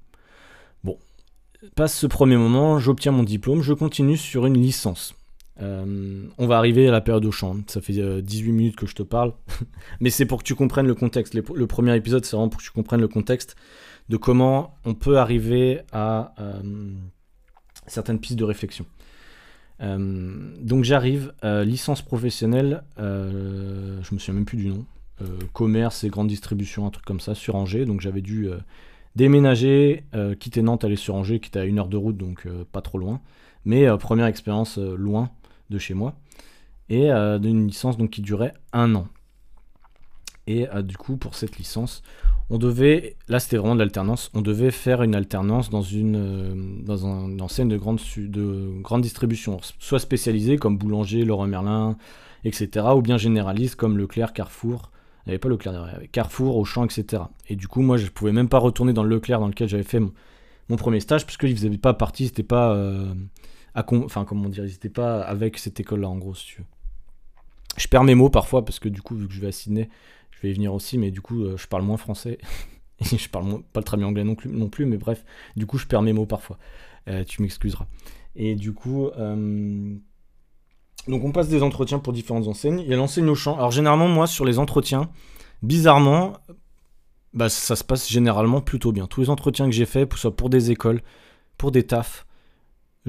[0.83, 0.99] Bon,
[1.75, 5.15] passe ce premier moment, j'obtiens mon diplôme, je continue sur une licence.
[5.61, 7.55] Euh, on va arriver à la période au champ.
[7.67, 9.33] Ça fait 18 euh, minutes que je te parle.
[9.99, 11.33] Mais c'est pour que tu comprennes le contexte.
[11.33, 13.55] Le, premier épisode, c'est vraiment pour que tu comprennes le contexte
[14.09, 16.61] de comment on peut arriver à euh,
[17.87, 18.85] certaines pistes de réflexion.
[19.79, 24.85] donc j'arrive, licence professionnelle, je me souviens même plus du nom,
[25.53, 27.85] commerce et grande distribution, un truc comme ça, sur Angers.
[27.85, 28.49] Donc j'avais dû
[29.15, 30.03] déménager,
[30.39, 32.97] quitter Nantes, aller sur Angers, qui était à une heure de route, donc pas trop
[32.97, 33.21] loin.
[33.63, 35.29] Mais première expérience loin,
[35.69, 36.15] de chez moi,
[36.89, 39.07] et euh, d'une licence donc, qui durait un an.
[40.47, 42.01] Et euh, du coup, pour cette licence,
[42.49, 46.81] on devait, là c'était vraiment de l'alternance, on devait faire une alternance dans une, euh,
[46.83, 51.97] dans un, enseigne de grande, de grande distribution, soit spécialisée comme Boulanger, Laurent Merlin,
[52.43, 54.91] etc., ou bien généraliste comme Leclerc, Carrefour,
[55.25, 57.23] il n'y avait pas Leclerc Carrefour, Auchan, etc.
[57.47, 59.83] Et du coup, moi je pouvais même pas retourner dans le Leclerc dans lequel j'avais
[59.83, 60.11] fait mon,
[60.69, 62.75] mon, premier stage, puisqu'il ne faisait pas partie, c'était pas
[63.75, 66.67] enfin comment dire, ils n'étaient pas avec cette école-là en gros, si tu veux.
[67.77, 69.89] Je perds mes mots parfois parce que du coup, vu que je vais à Sydney,
[70.31, 72.37] je vais y venir aussi, mais du coup, euh, je parle moins français.
[73.11, 75.23] Et je parle pas très bien anglais non plus, non plus, mais bref,
[75.55, 76.57] du coup, je perds mes mots parfois.
[77.07, 77.85] Euh, tu m'excuseras.
[78.35, 79.95] Et du coup, euh,
[81.07, 82.79] donc on passe des entretiens pour différentes enseignes.
[82.79, 83.55] Il y a l'enseigne au champ.
[83.55, 85.09] Alors généralement, moi, sur les entretiens,
[85.63, 86.33] bizarrement,
[87.33, 89.07] bah, ça se passe généralement plutôt bien.
[89.07, 91.01] Tous les entretiens que j'ai faits, soit pour des écoles,
[91.57, 92.25] pour des tafs,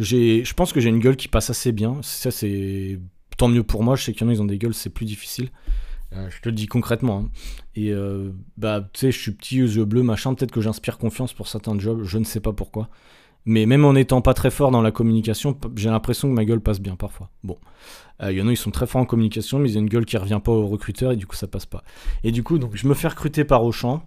[0.03, 1.99] je pense que j'ai une gueule qui passe assez bien.
[2.03, 2.99] Ça, c'est
[3.37, 3.97] tant mieux pour moi.
[3.97, 5.51] Je sais qu'il y en a, ils ont des gueules, c'est plus difficile.
[6.13, 7.25] Euh, je te le dis concrètement.
[7.27, 7.31] Hein.
[7.77, 10.35] Et euh, bah, tu sais, je suis petit, yeux bleus, machin.
[10.35, 12.03] Peut-être que j'inspire confiance pour certains jobs.
[12.03, 12.89] Je ne sais pas pourquoi.
[13.47, 16.61] Mais même en étant pas très fort dans la communication, j'ai l'impression que ma gueule
[16.61, 17.31] passe bien parfois.
[17.43, 17.57] Bon,
[18.23, 19.89] euh, il y en a, ils sont très forts en communication, mais ils ont une
[19.89, 21.83] gueule qui revient pas au recruteur et du coup, ça passe pas.
[22.23, 24.03] Et du coup, donc, je me fais recruter par Auchan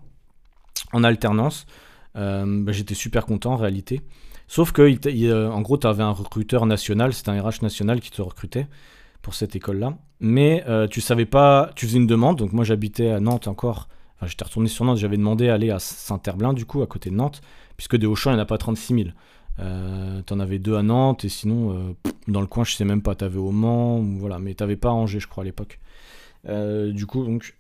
[0.91, 1.65] en alternance.
[2.13, 4.01] Bah, j'étais super content en réalité.
[4.47, 8.21] Sauf que, en gros, tu avais un recruteur national, c'était un RH national qui te
[8.21, 8.67] recrutait
[9.21, 9.97] pour cette école-là.
[10.19, 12.37] Mais tu savais pas, tu faisais une demande.
[12.37, 13.87] Donc moi, j'habitais à Nantes encore.
[14.17, 17.09] Enfin, j'étais retourné sur Nantes, j'avais demandé à aller à Saint-Herblain, du coup, à côté
[17.09, 17.41] de Nantes,
[17.77, 19.09] puisque de Auchan, il n'y en a pas 36 000.
[19.59, 23.01] Euh, t'en avais deux à Nantes, et sinon, euh, dans le coin, je sais même
[23.01, 25.79] pas, t'avais au Mans, voilà, mais t'avais pas à Angers, je crois, à l'époque.
[26.47, 27.55] Euh, du coup, donc,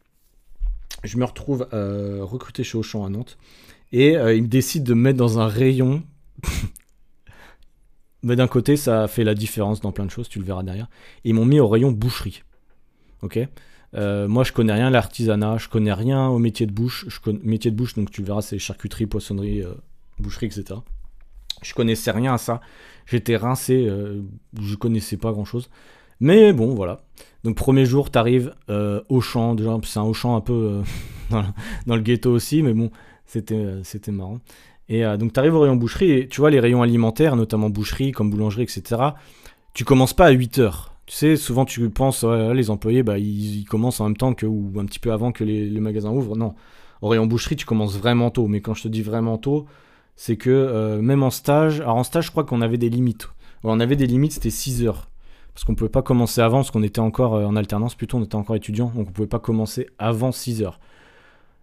[1.03, 3.37] je me retrouve recruté chez Auchan à Nantes,
[3.91, 6.03] et ils décident de me mettre dans un rayon.
[8.23, 10.87] mais d'un côté, ça fait la différence dans plein de choses, tu le verras derrière.
[11.23, 12.43] ils m'ont mis au rayon boucherie.
[13.21, 13.39] Ok?
[13.95, 17.05] Moi, je connais rien à l'artisanat, je connais rien au métier de bouche.
[17.43, 19.63] Métier de bouche, donc tu verras, c'est charcuterie, poissonnerie,
[20.19, 20.79] boucherie, etc.
[21.61, 22.61] Je connaissais rien à ça.
[23.05, 24.21] J'étais rincé, euh,
[24.59, 25.69] je connaissais pas grand chose.
[26.19, 27.01] Mais bon, voilà.
[27.43, 29.55] Donc, premier jour, t'arrives euh, au champ.
[29.83, 30.83] C'est un Auchan un peu
[31.31, 31.41] euh,
[31.85, 32.91] dans, le ghetto aussi, mais bon,
[33.51, 34.39] euh, c'était marrant.
[34.95, 38.29] Et donc, t'arrives au rayon boucherie, et tu vois, les rayons alimentaires, notamment boucherie, comme
[38.29, 39.01] boulangerie, etc.,
[39.73, 40.93] tu commences pas à 8 heures.
[41.07, 44.71] Tu sais, souvent tu penses, les employés, bah, ils, commencent en même temps que, ou
[44.77, 46.37] un petit peu avant que les, magasins ouvrent.
[46.37, 46.53] Non,
[47.01, 48.47] au rayon boucherie, tu commences vraiment tôt.
[48.47, 49.65] Mais quand je te dis vraiment tôt,
[50.15, 53.29] c'est que euh, même en stage, alors en stage, je crois qu'on avait des limites.
[53.63, 55.09] on avait des limites, c'était 6 heures.
[55.53, 58.23] Parce qu'on pouvait pas commencer avant, parce qu'on était encore euh, en alternance, plutôt on
[58.23, 60.79] était encore étudiant, donc on pouvait pas commencer avant 6 heures.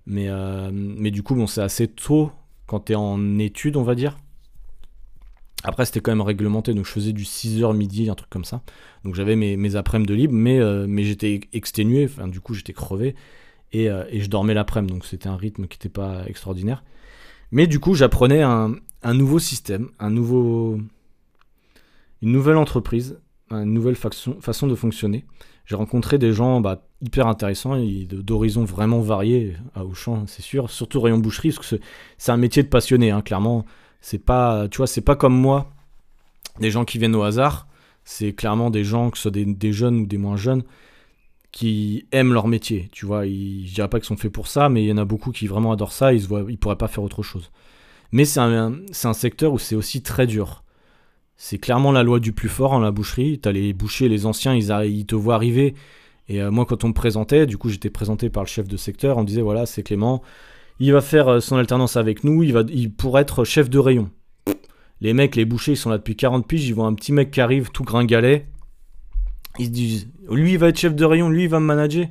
[0.06, 2.32] Mais, euh, mais du coup, bon, c'est assez tôt
[2.70, 4.16] quand tu es en études, on va dire.
[5.64, 8.62] Après, c'était quand même réglementé, donc je faisais du 6h midi, un truc comme ça.
[9.04, 13.16] Donc j'avais mes, après-midi de libre, mais, mais j'étais exténué, enfin, du coup j'étais crevé,
[13.72, 16.82] et, et je dormais l'après-midi, donc c'était un rythme qui n'était pas extraordinaire.
[17.52, 18.76] Mais du coup, j'apprenais un,
[19.12, 20.78] nouveau système, un nouveau,
[22.22, 23.18] une nouvelle entreprise,
[23.50, 25.24] une nouvelle façon, de fonctionner.
[25.70, 27.76] J'ai rencontré des gens bah, hyper intéressants
[28.10, 30.68] d'horizons vraiment variés à Auchan, c'est sûr.
[30.68, 31.76] Surtout rayon boucherie, parce que
[32.18, 33.64] c'est un métier de passionné, hein, clairement.
[34.00, 35.70] C'est pas, tu vois, c'est pas comme moi,
[36.58, 37.68] des gens qui viennent au hasard.
[38.02, 40.64] C'est clairement des gens, que ce soit des jeunes ou des moins jeunes,
[41.52, 42.88] qui aiment leur métier.
[42.90, 44.98] Tu vois, ils, je dirais pas qu'ils sont faits pour ça, mais il y en
[44.98, 46.12] a beaucoup qui vraiment adorent ça.
[46.12, 47.52] Ils se voient, ils pourraient pas faire autre chose.
[48.10, 48.72] Mais c'est un,
[49.04, 50.64] un, secteur où c'est aussi très dur.
[51.42, 53.38] C'est clairement la loi du plus fort en la boucherie.
[53.38, 55.74] T'as les bouchers, les anciens, ils, ils te voient arriver.
[56.28, 58.76] Et euh, moi, quand on me présentait, du coup, j'étais présenté par le chef de
[58.76, 59.16] secteur.
[59.16, 60.20] On me disait voilà, c'est Clément.
[60.80, 62.42] Il va faire euh, son alternance avec nous.
[62.42, 64.10] Il va, il pourrait être chef de rayon.
[65.00, 66.68] Les mecs, les bouchers, ils sont là depuis 40 piges.
[66.68, 68.46] Ils voient un petit mec qui arrive tout gringalet
[69.58, 72.06] ils se disent, lui il va être chef de rayon, lui il va me manager.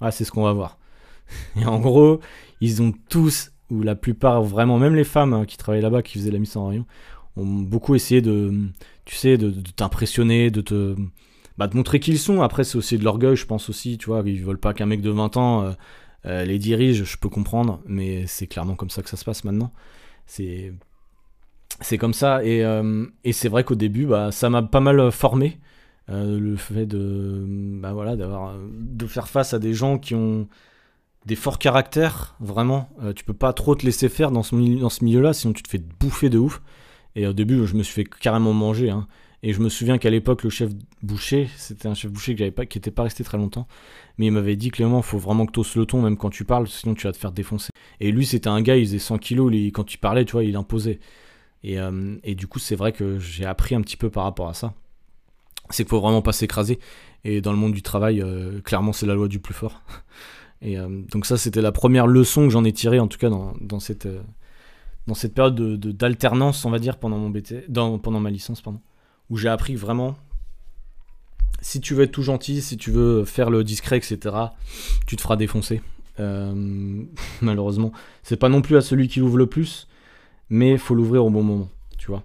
[0.00, 0.78] Ah, c'est ce qu'on va voir.
[1.60, 2.20] Et en gros,
[2.60, 6.18] ils ont tous, ou la plupart, vraiment, même les femmes hein, qui travaillaient là-bas, qui
[6.18, 6.86] faisaient la mise en rayon,
[7.36, 8.52] ont beaucoup essayé de,
[9.04, 10.94] tu sais, de, t'impressionner, de te,
[11.58, 12.42] bah, de montrer qui ils sont.
[12.42, 15.00] Après, c'est aussi de l'orgueil, je pense aussi, tu vois, ils veulent pas qu'un mec
[15.00, 15.72] de 20 ans euh,
[16.26, 19.44] euh, les dirige, je peux comprendre, mais c'est clairement comme ça que ça se passe
[19.44, 19.72] maintenant.
[20.26, 20.72] C'est,
[21.80, 25.10] c'est comme ça, et, euh, et c'est vrai qu'au début, bah, ça m'a pas mal
[25.10, 25.58] formé.
[26.08, 27.46] Le fait de,
[27.80, 30.46] bah voilà, d'avoir, de faire face à des gens qui ont
[31.26, 32.88] des forts caractères, vraiment.
[33.02, 35.62] Euh, tu peux pas trop te laisser faire dans ce, dans ce milieu-là, sinon tu
[35.62, 36.60] te fais bouffer de ouf.
[37.16, 38.90] Et au début, je me suis fait carrément manger.
[38.90, 39.06] Hein.
[39.42, 40.70] Et je me souviens qu'à l'époque, le chef
[41.02, 43.66] boucher, c'était un chef boucher qui était pas resté très longtemps,
[44.16, 46.44] mais il m'avait dit clairement, faut vraiment que tu hausses le ton, même quand tu
[46.44, 47.68] parles, sinon tu vas te faire défoncer.
[48.00, 50.56] Et lui, c'était un gars, il faisait 100 kilos, quand tu parlais, tu vois, il
[50.56, 50.98] imposait.
[51.62, 54.48] Et, euh, et du coup, c'est vrai que j'ai appris un petit peu par rapport
[54.48, 54.72] à ça
[55.70, 56.78] c'est qu'il faut vraiment pas s'écraser.
[57.24, 59.82] Et dans le monde du travail, euh, clairement, c'est la loi du plus fort.
[60.62, 63.28] Et euh, donc ça, c'était la première leçon que j'en ai tirée, en tout cas
[63.28, 64.08] dans, cette,
[65.06, 68.80] dans cette période d'alternance, on va dire, pendant, mon BT, pendant ma licence, pardon,
[69.30, 70.16] où j'ai appris vraiment,
[71.60, 74.18] si tu veux être tout gentil, si tu veux faire le discret, etc.,
[75.06, 75.82] tu te feras défoncer.
[77.42, 79.88] malheureusement, c'est pas non plus à celui qui l'ouvre le plus,
[80.48, 82.24] mais faut l'ouvrir au bon moment, tu vois.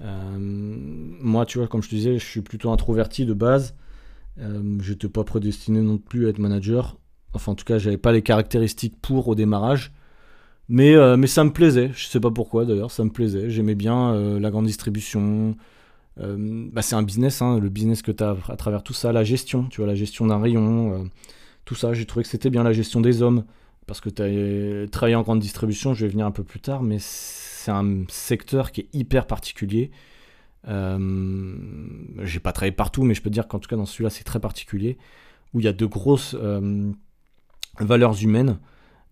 [0.00, 3.74] Euh, moi, tu vois, comme je te disais, je suis plutôt introverti de base.
[4.38, 6.98] Euh, je n'étais pas prédestiné non plus à être manager.
[7.32, 9.92] Enfin, en tout cas, j'avais pas les caractéristiques pour au démarrage.
[10.68, 11.90] Mais, euh, mais ça me plaisait.
[11.94, 13.50] Je sais pas pourquoi d'ailleurs, ça me plaisait.
[13.50, 15.56] J'aimais bien la grande distribution.
[16.16, 19.24] bah, c'est un business, hein, le business que tu as à travers tout ça, la
[19.24, 21.08] gestion, tu vois, la gestion d'un rayon,
[21.64, 21.92] tout ça.
[21.92, 23.44] J'ai trouvé que c'était bien la gestion des hommes.
[23.86, 26.82] Parce que tu as travaillé en grande distribution, je vais venir un peu plus tard,
[26.82, 29.90] mais c'est un secteur qui est hyper particulier.
[30.68, 31.56] Euh,
[32.22, 34.40] j'ai pas travaillé partout, mais je peux dire qu'en tout cas dans celui-là, c'est très
[34.40, 34.96] particulier,
[35.52, 36.92] où il y a de grosses euh,
[37.78, 38.58] valeurs humaines.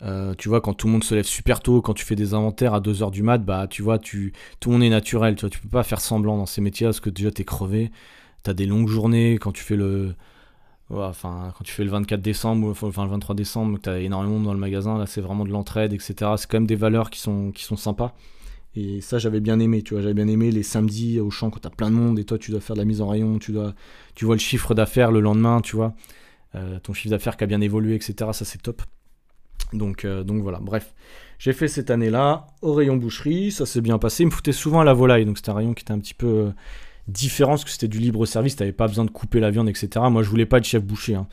[0.03, 2.35] Euh, tu vois, quand tout le monde se lève super tôt, quand tu fais des
[2.35, 5.37] inventaires à 2h du mat, bah tu vois, tu, tout le monde est naturel.
[5.37, 7.93] Tu vois, tu peux pas faire semblant dans ces métiers parce que déjà t'es crevé.
[8.43, 10.15] T'as des longues journées quand tu fais le.
[10.91, 14.59] enfin, quand tu fais le 24 décembre, enfin le 23 décembre, t'as énormément dans le
[14.61, 16.15] magasin, là c'est vraiment de l'entraide, etc.
[16.37, 18.15] C'est quand même des valeurs qui sont, qui sont sympas.
[18.75, 20.03] Et ça, j'avais bien aimé, tu vois.
[20.03, 22.51] J'avais bien aimé les samedis au champ quand t'as plein de monde et toi, tu
[22.51, 23.75] dois faire de la mise en rayon, tu, dois,
[24.15, 25.95] tu vois le chiffre d'affaires le lendemain, tu vois.
[26.55, 28.15] Euh, ton chiffre d'affaires qui a bien évolué, etc.
[28.33, 28.83] Ça, c'est top.
[29.73, 30.95] Donc, euh, donc voilà, bref.
[31.39, 34.23] J'ai fait cette année-là au rayon boucherie, ça s'est bien passé.
[34.23, 36.15] Il me foutait souvent à la volaille, donc c'était un rayon qui était un petit
[36.15, 36.51] peu euh,
[37.09, 39.89] différent parce que c'était du libre service, t'avais pas besoin de couper la viande, etc.
[40.09, 41.17] Moi, je voulais pas être chef boucher.
[41.17, 41.27] Hein.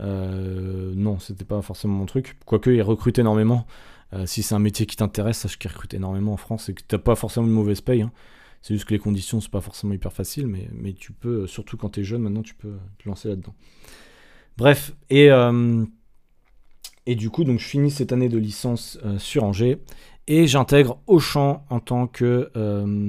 [0.00, 2.36] non, c'était pas forcément mon truc.
[2.44, 3.66] Quoique, ils recrutent énormément.
[4.14, 6.82] Euh, si c'est un métier qui t'intéresse, sache qu'ils recrutent énormément en France et que
[6.86, 8.02] t'as pas forcément une mauvaise paye.
[8.02, 8.12] Hein.
[8.62, 11.90] C'est juste que les conditions sont pas forcément hyper faciles, mais, tu peux, surtout quand
[11.90, 13.54] tu es jeune, maintenant tu peux te lancer là-dedans.
[14.56, 15.84] Bref, et, euh,
[17.06, 19.78] et du coup, donc je finis cette année de licence euh, sur Angers
[20.26, 22.50] et j'intègre Auchan en tant que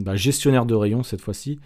[0.03, 1.60] bah, gestionnaire de rayon cette fois-ci.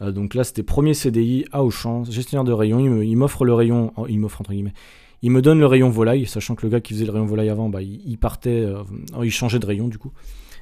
[0.00, 3.02] donc là, c'était premier CDI à Auchan, gestionnaire de rayon.
[3.02, 4.74] Il m'offre le rayon, il m'offre entre guillemets,
[5.22, 7.48] il me donne le rayon volaille, sachant que le gars qui faisait le rayon volaille
[7.48, 8.82] avant, bah, il, partait, euh,
[9.22, 10.12] il changeait de rayon du coup.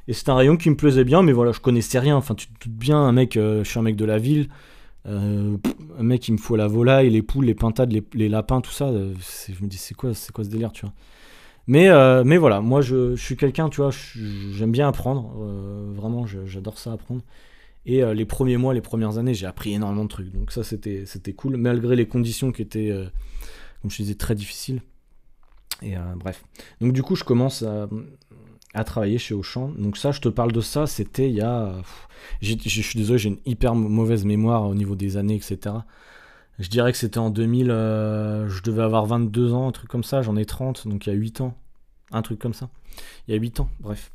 [0.06, 2.16] Et c'est un rayon qui me plaisait bien, mais voilà, je connaissais rien.
[2.16, 4.48] Enfin, tu te doutes bien, un mec, euh, je suis un mec de la ville,
[5.06, 5.56] euh,
[5.98, 8.90] mec il me faut la volaille, les poules, les pintades, les, lapins, tout ça.
[8.92, 10.94] je me dis, c'est quoi, quoi ce délire, tu vois.
[11.66, 11.88] Mais,
[12.24, 15.32] mais voilà, moi je, suis quelqu'un, tu vois, j'aime bien apprendre.
[15.94, 17.22] vraiment, j'adore ça apprendre.
[17.86, 20.32] Et les premiers mois, les premières années, j'ai appris énormément de trucs.
[20.32, 22.92] Donc ça, c'était cool, malgré les conditions qui étaient
[23.80, 24.82] comme je disais, très difficile.
[25.82, 26.44] Et euh, bref.
[26.80, 27.88] Donc du coup, je commence à,
[28.85, 29.72] travailler chez Auchan.
[29.78, 31.74] Donc ça, je te parle de ça, c'était il y a...
[32.40, 35.76] Je suis désolé, j'ai une hyper mauvaise mémoire au niveau des années, etc.
[36.59, 40.04] Je dirais que c'était en 2000, euh, je devais avoir 22 ans, un truc comme
[40.04, 41.54] ça, j'en ai 30, donc il y a 8 ans.
[42.12, 42.68] Un truc comme ça.
[43.26, 44.12] Il y a 8 ans, bref.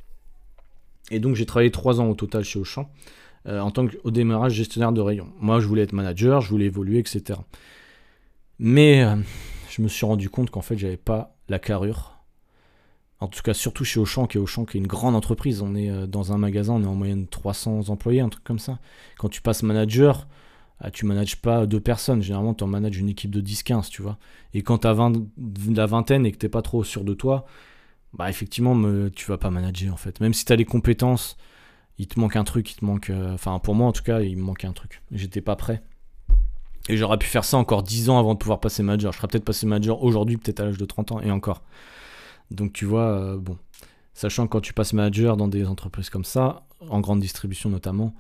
[1.12, 2.90] Et donc j'ai travaillé 3 ans au total chez Auchan,
[3.48, 5.28] euh, en tant qu'au démarrage gestionnaire de rayon.
[5.40, 7.40] Moi, je voulais être manager, je voulais évoluer, etc.
[8.60, 9.06] Mais
[9.70, 12.15] je me suis rendu compte qu'en fait, j'avais pas la carrure.
[13.22, 15.62] En tout cas, surtout chez Auchan, qui est Auchan, qui est une grande entreprise.
[15.62, 18.60] On est euh, dans un magasin, on est en moyenne 300 employés, un truc comme
[18.60, 18.80] ça.
[19.18, 20.28] Quand tu passes manager,
[20.80, 22.22] ah, tu manages pas deux personnes.
[22.22, 24.18] Généralement, tu en manages une équipe de 10-15, tu vois.
[24.54, 25.14] Et quand tu as 20,
[25.76, 27.46] la vingtaine et que t'es pas trop sûr de toi,
[28.14, 30.20] bah effectivement, me, tu vas pas manager en fait.
[30.20, 31.38] Même si tu as les compétences,
[31.98, 33.10] il te manque un truc, il te manque.
[33.10, 35.02] Euh, enfin, pour moi en tout cas, il me manquait un truc.
[35.12, 35.82] J'étais pas prêt.
[36.88, 39.12] Et j'aurais pu faire ça encore 10 ans avant de pouvoir passer manager.
[39.12, 41.64] Je serais peut-être passé manager aujourd'hui, peut-être à l'âge de 30 ans, et encore.
[42.52, 43.58] Donc tu vois, euh, bon,
[44.14, 48.14] sachant que quand tu passes manager dans des entreprises comme ça, en grande distribution notamment,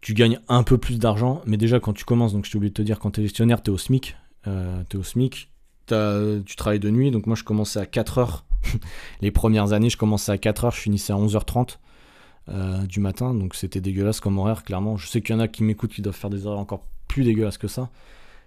[0.00, 2.70] tu gagnes un peu plus d'argent, mais déjà quand tu commences, donc je t'ai oublié
[2.70, 5.50] de te dire, quand tu es gestionnaire, tu es au SMIC, euh, tu au SMIC,
[5.86, 8.44] tu travailles de nuit, donc moi je commençais à 4 heures.
[9.20, 11.78] Les premières années, je commençais à 4 heures, je finissais à 11h30
[12.48, 14.96] euh, du matin, donc c'était dégueulasse comme horaire, clairement.
[14.96, 17.24] Je sais qu'il y en a qui m'écoutent qui doivent faire des horaires encore plus
[17.24, 17.90] dégueulasse que ça.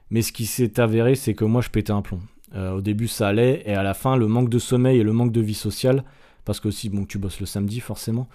[0.09, 2.21] Mais ce qui s'est avéré, c'est que moi, je pétais un plomb.
[2.55, 5.13] Euh, au début, ça allait, et à la fin, le manque de sommeil et le
[5.13, 6.03] manque de vie sociale,
[6.45, 8.27] parce que aussi, bon, tu bosses le samedi, forcément.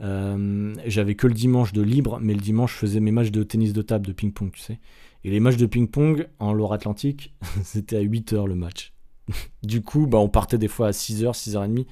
[0.00, 3.42] Euh, j'avais que le dimanche de libre, mais le dimanche, je faisais mes matchs de
[3.42, 4.80] tennis de table, de ping-pong, tu sais.
[5.24, 8.92] Et les matchs de ping-pong en Loire-Atlantique, c'était à 8h le match.
[9.62, 11.86] du coup, bah, on partait des fois à 6h, 6h30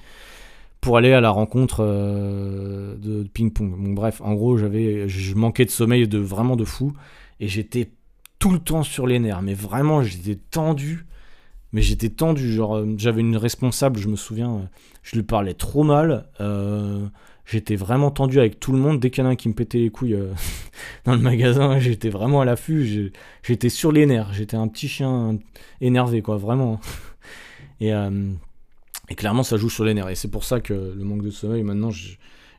[0.81, 3.73] pour aller à la rencontre euh, de ping-pong.
[3.77, 6.91] Bon, bref, en gros, j'avais, je manquais de sommeil de vraiment de fou
[7.39, 7.91] et j'étais
[8.37, 9.41] tout le temps sur les nerfs.
[9.41, 11.05] Mais vraiment, j'étais tendu.
[11.73, 12.53] Mais j'étais tendu.
[12.53, 14.65] Genre, euh, j'avais une responsable, je me souviens, euh,
[15.03, 16.25] je lui parlais trop mal.
[17.45, 18.99] j'étais vraiment tendu avec tout le monde.
[18.99, 20.17] Dès qu'il y en a un qui me pétait les couilles
[21.05, 23.11] dans le magasin, j'étais vraiment à l'affût.
[23.43, 24.33] J'étais sur les nerfs.
[24.33, 25.37] J'étais un petit chien
[25.81, 26.79] énervé, quoi, vraiment.
[27.81, 27.91] Et.
[29.09, 30.09] Et clairement, ça joue sur les nerfs.
[30.09, 31.91] Et c'est pour ça que le manque de sommeil, maintenant,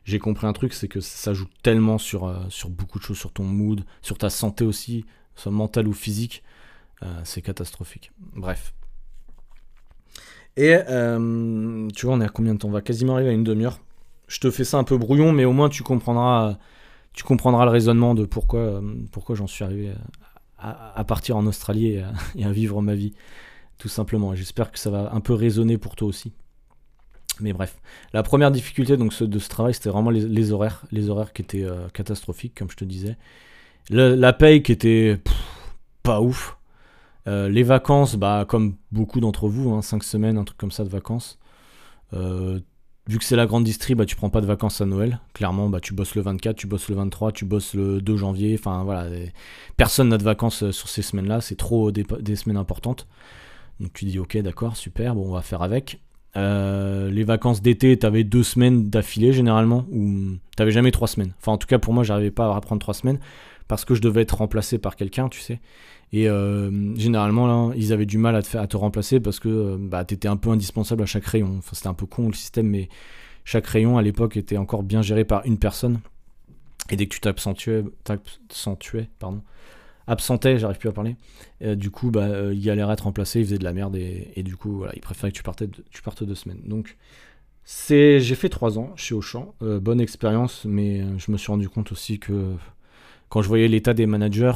[0.03, 3.17] j'ai compris un truc, c'est que ça joue tellement sur, euh, sur beaucoup de choses,
[3.17, 6.43] sur ton mood, sur ta santé aussi, soit mentale ou physique.
[7.03, 8.11] Euh, c'est catastrophique.
[8.35, 8.73] Bref.
[10.57, 12.69] Et euh, tu vois, on est à combien de temps?
[12.69, 13.79] On va quasiment arriver à une demi-heure.
[14.27, 16.57] Je te fais ça un peu brouillon, mais au moins tu comprendras,
[17.13, 19.91] tu comprendras le raisonnement de pourquoi, pourquoi j'en suis arrivé
[20.57, 21.99] à, partir en Australie
[22.35, 23.13] et à vivre ma vie
[23.77, 24.33] tout simplement.
[24.35, 26.31] j'espère que ça va un peu résonner pour toi aussi.
[27.41, 27.75] Mais bref,
[28.13, 31.65] la première difficulté donc, de ce travail, c'était vraiment les, horaires, les horaires qui étaient
[31.65, 33.17] euh, catastrophiques, comme je te disais.
[33.89, 35.19] la paye qui était
[36.01, 36.54] pas ouf.
[37.27, 40.83] Euh, les vacances, bah, comme beaucoup d'entre vous, 5 hein, semaines, un truc comme ça
[40.83, 41.39] de vacances.
[42.13, 42.59] Euh,
[43.07, 45.19] vu que c'est la grande distri, bah, tu prends pas de vacances à Noël.
[45.33, 48.55] Clairement, bah, tu bosses le 24, tu bosses le 23, tu bosses le 2 janvier.
[48.59, 49.07] Enfin voilà,
[49.77, 51.41] personne n'a de vacances sur ces semaines-là.
[51.41, 53.07] C'est trop des semaines importantes.
[53.79, 55.99] Donc tu dis ok d'accord super bon on va faire avec.
[56.37, 61.33] Euh, les vacances d'été t'avais deux semaines d'affilée généralement ou t'avais jamais trois semaines.
[61.39, 63.19] Enfin en tout cas pour moi j'arrivais pas à reprendre trois semaines
[63.67, 65.59] parce que je devais être remplacé par quelqu'un tu sais.
[66.15, 70.29] Et euh, généralement ils avaient du mal à te, remplacer parce que euh, bah, t'étais
[70.29, 71.55] un peu indispensable à chaque rayon.
[71.57, 72.87] Enfin c'était un peu con le système mais
[73.43, 75.99] Chaque rayon à l'époque était encore bien géré par une personne.
[76.89, 77.83] Et dès que tu t'absentuais,
[79.19, 79.41] pardon,
[80.07, 81.17] absentais, j'arrive plus à parler,
[81.63, 84.55] euh, du coup, bah, il allait être remplacé, il faisait de la merde, et, du
[84.55, 85.43] coup, il préférait que tu,
[85.91, 86.61] tu partes deux semaines.
[86.63, 86.95] Donc,
[87.65, 92.19] j'ai fait trois ans chez Auchan, bonne expérience, mais je me suis rendu compte aussi
[92.19, 92.53] que
[93.29, 94.53] quand je voyais l'état des managers,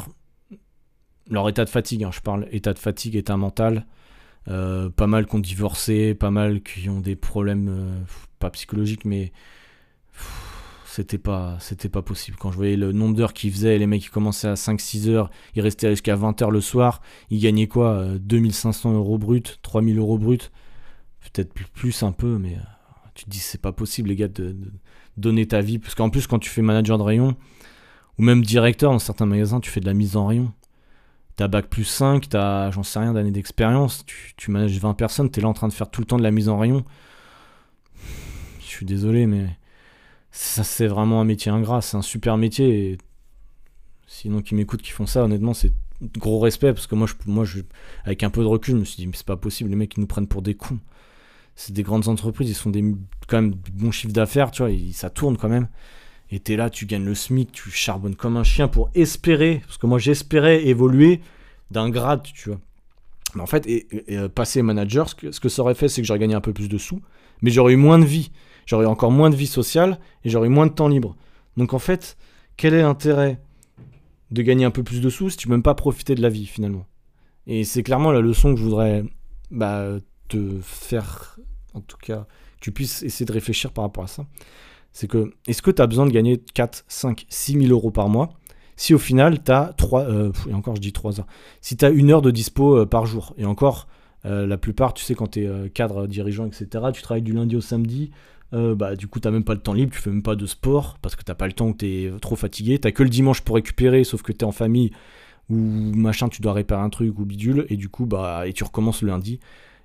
[1.29, 3.85] leur état de fatigue, hein, je parle état de fatigue, état mental,
[4.45, 8.03] pas mal qui ont divorcé, pas mal qui ont des problèmes,
[8.39, 9.31] pas psychologiques, mais
[10.89, 11.57] c'était pas
[11.91, 12.37] pas possible.
[12.37, 15.29] Quand je voyais le nombre d'heures qu'ils faisaient les mecs qui commençaient à 5-6 heures
[15.55, 19.97] ils restaient jusqu'à 20 heures le soir ils gagnaient quoi 2500 euh, euros brut 3000
[19.97, 20.51] euros brut?
[21.21, 22.61] Peut-être plus un peu mais euh,
[23.13, 24.55] tu te dis c'est pas possible les gars de,
[25.17, 25.79] donner ta vie.
[25.79, 27.35] Parce qu'en plus quand tu fais manager de rayon
[28.17, 30.51] ou même directeur dans certains magasins tu fais de la mise en rayon
[31.39, 35.41] t'as bac plus 5 t'as j'en sais rien d'années d'expérience tu, manages 20 personnes t'es
[35.41, 36.83] là en train de faire tout le temps de la mise en rayon
[38.59, 39.47] je suis désolé mais
[40.31, 42.97] ça c'est vraiment un métier ingrat, c'est un super métier.
[44.07, 45.71] Sinon, qui m'écoutent, qui font ça, honnêtement, c'est
[46.17, 47.45] gros respect parce que moi, je, moi
[48.05, 49.95] avec un peu de recul, je me suis dit, mais c'est pas possible, les mecs,
[49.97, 50.79] ils nous prennent pour des cons.
[51.55, 52.83] C'est des grandes entreprises, ils font des,
[53.27, 55.67] quand même bons chiffres d'affaires, tu vois, ça tourne quand même.
[56.31, 59.77] Et t'es là, tu gagnes le SMIC, tu charbonnes comme un chien pour espérer, parce
[59.77, 61.21] que moi j'espérais évoluer
[61.71, 62.59] d'un grade, tu vois.
[63.35, 66.19] Mais en fait, et, euh, passer manager, ce que, ça aurait fait, c'est que j'aurais
[66.19, 67.01] gagné un peu plus de sous,
[67.41, 68.31] mais j'aurais eu moins de vie
[68.69, 71.15] j'aurais encore moins de vie sociale et j'aurais moins de temps libre.
[71.57, 72.17] Donc en fait,
[72.55, 73.41] quel est l'intérêt
[74.29, 76.29] de gagner un peu plus de sous si tu peux même pas profiter de la
[76.29, 76.85] vie finalement?
[77.47, 79.03] Et c'est clairement la leçon que je voudrais
[79.49, 81.39] bah, te faire,
[81.73, 84.27] en tout cas, que tu puisses essayer de réfléchir par rapport à ça.
[84.91, 88.09] C'est que, est-ce que tu as besoin de gagner 4, 5, 6 000 euros par
[88.09, 88.29] mois
[88.75, 91.27] si au final tu as 3, euh, et encore je dis 3 heures,
[91.59, 93.89] si tu as une heure de dispo euh, par jour, et encore,
[94.25, 97.57] euh, la plupart, tu sais, quand tu es cadre, dirigeant, etc., tu travailles du lundi
[97.57, 98.11] au samedi,
[98.53, 100.45] euh, bah, du coup, t'as même pas le temps libre, tu fais même pas de
[100.45, 102.79] sport parce que t'as pas le temps ou t'es trop fatigué.
[102.79, 104.91] T'as que le dimanche pour récupérer, sauf que t'es en famille
[105.49, 108.63] ou machin, tu dois réparer un truc ou bidule, et du coup, bah, et tu
[108.63, 109.39] recommences le lundi.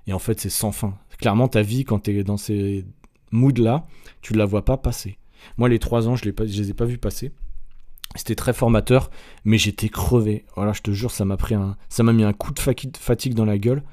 [0.07, 0.95] Et en fait, c'est sans fin.
[1.19, 2.85] Clairement, ta vie, quand t'es dans ces
[3.35, 3.85] moods-là,
[4.21, 5.17] tu ne la vois pas passer.
[5.57, 7.31] Moi, les trois ans, je, je les ai pas vus passer.
[8.15, 9.11] C'était très formateur,
[9.43, 10.45] mais j'étais crevé.
[10.55, 13.33] Voilà, je te jure, ça m'a pris un, ça m'a mis un coup de fatigue
[13.33, 13.83] dans la gueule.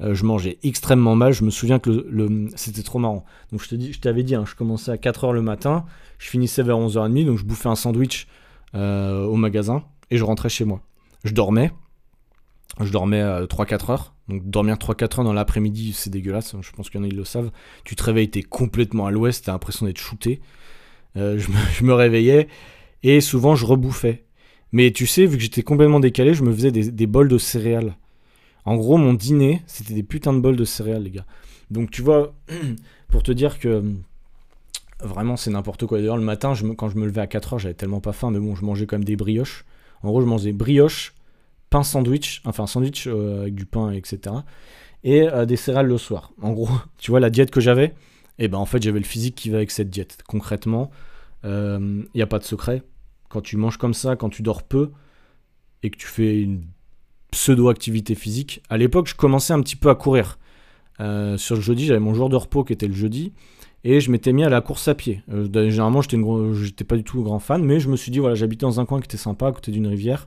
[0.00, 1.32] Euh, je mangeais extrêmement mal.
[1.32, 3.24] Je me souviens que le, c'était trop marrant.
[3.52, 5.84] Donc je te dis, je t'avais dit, hein, je commençais à 4h le matin,
[6.18, 8.26] je finissais vers 11h30, donc je bouffais un sandwich
[8.74, 10.80] euh, au magasin et je rentrais chez moi.
[11.24, 11.72] Je dormais.
[12.80, 14.14] Je dormais 3-4 heures.
[14.28, 16.54] Donc dormir 3-4 heures dans l'après-midi, c'est dégueulasse.
[16.60, 17.50] Je pense qu'il y en a, ils le savent.
[17.84, 20.40] Tu te réveilles, t'es complètement à l'ouest, t'as l'impression d'être shooté.
[21.16, 22.48] Euh, je, me, réveillais
[23.02, 24.24] et souvent je rebouffais.
[24.72, 27.96] Mais tu sais, vu que j'étais complètement décalé, je me faisais des, bols de céréales.
[28.66, 31.24] En gros, mon dîner, c'était des putains de bols de céréales, les gars.
[31.70, 32.34] Donc, tu vois,
[33.08, 33.82] pour te dire que
[35.00, 35.98] vraiment, c'est n'importe quoi.
[35.98, 38.54] D'ailleurs, le matin, quand je me levais à 4h, j'avais tellement pas faim, mais bon,
[38.54, 39.64] je mangeais quand même des brioches.
[40.02, 41.14] En gros, je mangeais brioche,
[41.70, 44.36] pain sandwich, enfin, sandwich euh, avec du pain, etc.
[45.04, 46.32] Et euh, des céréales le soir.
[46.40, 47.94] En gros, tu vois, la diète que j'avais,
[48.38, 50.18] eh ben en fait, j'avais le physique qui va avec cette diète.
[50.26, 50.90] Concrètement,
[51.44, 52.82] il euh, n'y a pas de secret.
[53.28, 54.90] Quand tu manges comme ça, quand tu dors peu,
[55.82, 56.62] et que tu fais une
[57.30, 58.62] pseudo-activité physique.
[58.68, 60.38] À l'époque, je commençais un petit peu à courir.
[60.98, 63.32] Sur le jeudi, j'avais mon jour de repos qui était le jeudi.
[63.84, 65.22] Et je m'étais mis à la course à pied.
[65.28, 68.80] Généralement, j'étais pas du tout grand fan, mais je me suis dit, voilà, j'habitais dans
[68.80, 70.26] un coin qui était sympa, à côté d'une rivière.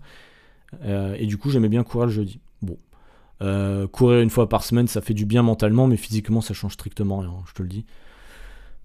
[0.84, 2.40] Euh, et du coup, j'aimais bien courir le jeudi.
[2.62, 2.78] Bon.
[3.92, 7.20] courir une fois par semaine, ça fait du bien mentalement, mais physiquement, ça change strictement
[7.20, 7.86] rien, je te le dis.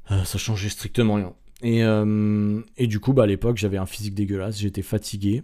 [0.09, 1.33] ça changeait strictement rien.
[1.63, 1.83] Et,
[2.77, 5.43] et du coup, bah, à l'époque, j'avais un physique dégueulasse, j'étais fatigué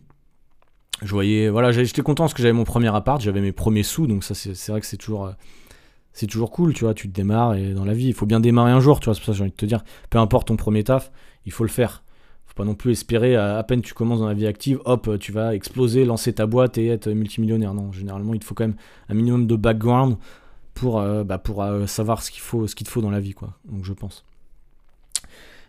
[1.05, 4.07] je voyais, voilà, j'étais content parce que j'avais mon premier appart, j'avais mes premiers sous,
[4.07, 5.33] donc ça c'est vrai que c'est toujours, euh,
[6.13, 8.41] c'est toujours cool, tu vois, tu te démarres et dans la vie, il faut bien
[8.41, 10.19] démarrer un jour, tu vois, c'est pour ça que j'ai envie de te dire, peu
[10.19, 11.11] importe ton premier taf,
[11.45, 12.03] il faut le faire.
[12.53, 15.33] Faut pas non plus espérer, à, peine tu commences dans la vie active, hop, tu
[15.33, 17.73] vas exploser, lancer ta boîte et être multimillionnaire.
[17.73, 18.77] Non, généralement, il te faut quand même
[19.09, 20.17] un minimum de background
[20.75, 23.21] pour, euh, bah, pour euh, savoir ce qu'il faut, ce qu'il te faut dans la
[23.21, 23.55] vie, quoi.
[23.65, 24.25] Donc je pense.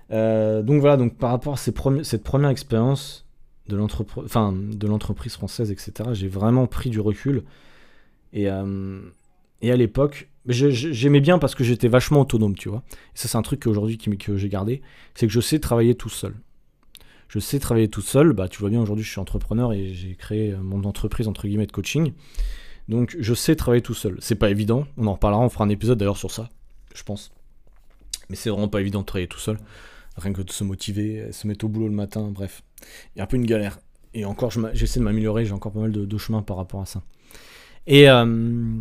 [0.10, 3.24] donc voilà, donc par rapport à cette première expérience,
[3.68, 7.44] de l'entreprise française, etc., j'ai vraiment pris du recul.
[8.34, 9.00] Et, euh,
[9.62, 12.84] et à l'époque, j'aimais bien parce que j'étais vachement autonome, tu vois.
[12.92, 14.82] Et ça, c'est un truc qu'aujourd'hui que j'ai gardé,
[15.16, 16.34] c'est que je sais travailler tout seul.
[17.28, 18.34] Je sais travailler tout seul.
[18.34, 21.66] Bah, tu vois bien, aujourd'hui, je suis entrepreneur et j'ai créé mon entreprise, entre guillemets,
[21.66, 22.14] de coaching.
[22.90, 24.18] Donc, je sais travailler tout seul.
[24.20, 24.86] C'est pas évident.
[24.98, 26.50] On en reparlera, on fera un épisode d'ailleurs sur ça,
[26.94, 27.32] je pense.
[28.30, 29.58] Mais c'est vraiment pas évident de travailler tout seul.
[30.18, 32.62] Rien que de se motiver, se mettre au boulot le matin, bref
[33.16, 33.80] il y a un peu une galère.
[34.14, 37.02] Et encore, j'essaie de m'améliorer, j'ai encore pas mal de, chemin par rapport à ça.
[37.88, 38.78] Et, euh,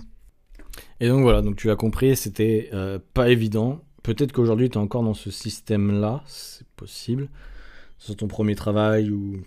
[1.01, 3.81] et donc voilà, donc tu as compris, c'était euh, pas évident.
[4.03, 7.29] peut-être qu'aujourd'hui tu es encore dans ce système-là, c'est possible.
[8.03, 9.45] Sur ton premier travail ou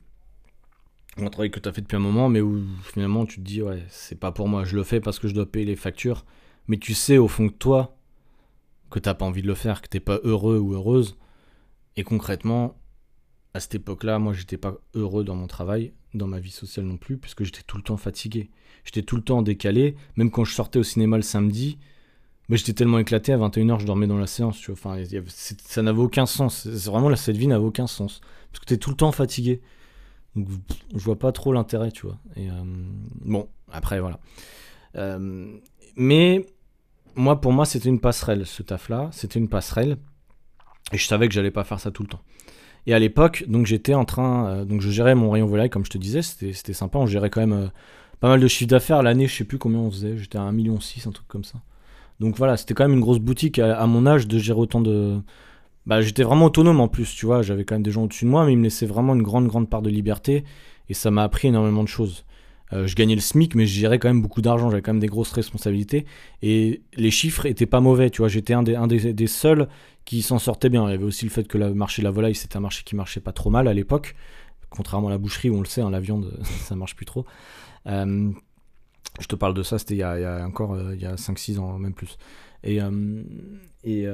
[1.18, 3.62] un travail que tu as fait depuis un moment, mais où finalement tu te dis,
[3.62, 6.24] ouais, c'est pas pour moi, je le fais parce que je dois payer les factures.
[6.70, 7.97] Mais tu sais au fond de toi
[8.89, 11.18] que t'as pas envie de le faire, que t'es pas heureux ou heureuse.
[11.97, 12.78] Et concrètement,
[13.53, 16.95] à cette époque-là, moi j'étais pas heureux dans mon travail, dans ma vie sociale non
[16.95, 18.51] plus, puisque j'étais tout le temps fatigué.
[18.86, 21.78] J'étais tout le temps décalé, même quand je sortais au cinéma le samedi,
[22.47, 24.80] mais j'étais tellement éclaté, à 21h je dormais dans la séance, tu vois.
[24.80, 25.03] Enfin,
[25.58, 26.68] ça n'avait aucun sens.
[26.68, 28.22] Vraiment, cette vie n'avait aucun sens.
[28.56, 29.62] Parce que t'es tout le temps fatigué.
[30.38, 30.47] Donc
[30.93, 32.18] je vois pas trop l'intérêt, tu vois.
[32.38, 32.64] Et euh,
[33.22, 34.20] bon, après voilà.
[34.95, 35.58] Euh,
[35.97, 36.45] mais
[37.16, 39.10] moi, pour moi, c'était une passerelle, ce taf-là.
[39.12, 39.97] C'était une passerelle.
[40.93, 42.22] Et je savais que j'allais pas faire ça tout le temps.
[42.86, 45.84] Et à l'époque, donc j'étais en train, euh, donc je gérais mon rayon volaille, comme
[45.84, 46.97] je te disais, c'était sympa.
[46.97, 47.72] On gérait quand même
[48.22, 49.03] pas mal de chiffre d'affaires.
[49.03, 50.18] L'année, je sais plus combien on faisait.
[50.18, 51.60] J'étais à 1,6 million, un truc comme ça.
[52.22, 55.20] Donc voilà, c'était quand même une grosse boutique à, mon âge de gérer autant de.
[55.86, 57.41] Bah, j'étais vraiment autonome en plus, tu vois.
[57.41, 59.47] J'avais quand même des gens au-dessus de moi, mais ils me laissaient vraiment une grande,
[59.47, 60.43] grande part de liberté.
[60.89, 62.25] Et ça m'a appris énormément de choses.
[62.73, 64.99] Euh, je gagnais le SMIC, mais je gérais quand même beaucoup d'argent, j'avais quand même
[64.99, 66.05] des grosses responsabilités.
[66.41, 68.27] Et les chiffres étaient pas mauvais, tu vois.
[68.27, 69.67] J'étais un, des, un des, seuls
[70.05, 70.88] qui s'en sortait bien.
[70.88, 72.83] Il y avait aussi le fait que le marché de la volaille, c'était un marché
[72.83, 74.15] qui marchait pas trop mal à l'époque.
[74.71, 77.25] Contrairement à la boucherie, où on le sait, hein, la viande, ça marche plus trop.
[77.88, 78.31] Euh,
[79.19, 81.59] je te parle de ça, c'était il, y a encore euh, il y a 5-6
[81.59, 82.17] ans, même plus.
[82.64, 82.80] Et,
[83.84, 84.06] et,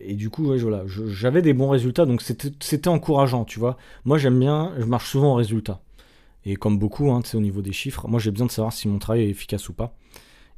[0.00, 3.76] et, du coup, voilà, j'avais des bons résultats, donc c'était encourageant, tu vois.
[4.04, 5.80] Moi, j'aime bien, je marche souvent en résultat.
[6.46, 8.98] Et comme beaucoup, hein, au niveau des chiffres, moi j'ai besoin de savoir si mon
[8.98, 9.96] travail est efficace ou pas.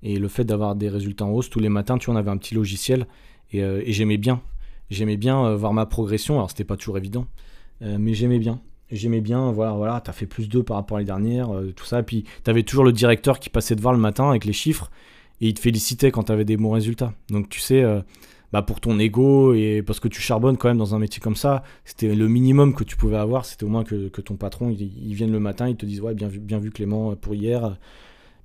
[0.03, 2.30] Et le fait d'avoir des résultats en hausse tous les matins, tu vois, on avait
[2.30, 3.07] un petit logiciel
[3.53, 4.41] et, euh, j'aimais bien.
[4.91, 6.34] J'aimais bien euh, voir ma progression.
[6.37, 7.26] Alors c'était pas toujours évident,
[7.82, 8.61] euh, mais j'aimais bien.
[8.91, 12.01] J'aimais bien, voilà, voilà, t'as fait plus 2 par rapport à l'année dernière, tout ça.
[12.01, 14.91] Et puis t'avais toujours le directeur qui passait devant le matin avec les chiffres
[15.41, 17.12] et il te félicitait quand t'avais des bons résultats.
[17.30, 17.84] Donc tu sais,
[18.53, 21.37] bah, pour ton ego et parce que tu charbonnes quand même dans un métier comme
[21.37, 25.14] ça, c'était le minimum que tu pouvais avoir, c'était au moins que, ton patron, il,
[25.14, 27.76] vienne le matin, il te dise ouais bien vu, bien vu Clément pour hier,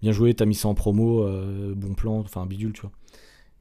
[0.01, 2.91] bien joué, t'as mis ça en promo, euh, bon plan, enfin bidule, tu vois.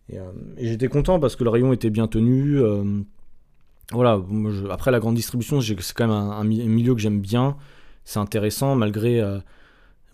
[0.08, 2.58] Et, euh, j'étais content parce que le rayon était bien tenu.
[2.58, 3.02] Euh,
[3.92, 4.20] voilà,
[4.70, 7.56] après la grande distribution, c'est quand même un, milieu que j'aime bien,
[8.04, 9.20] c'est intéressant malgré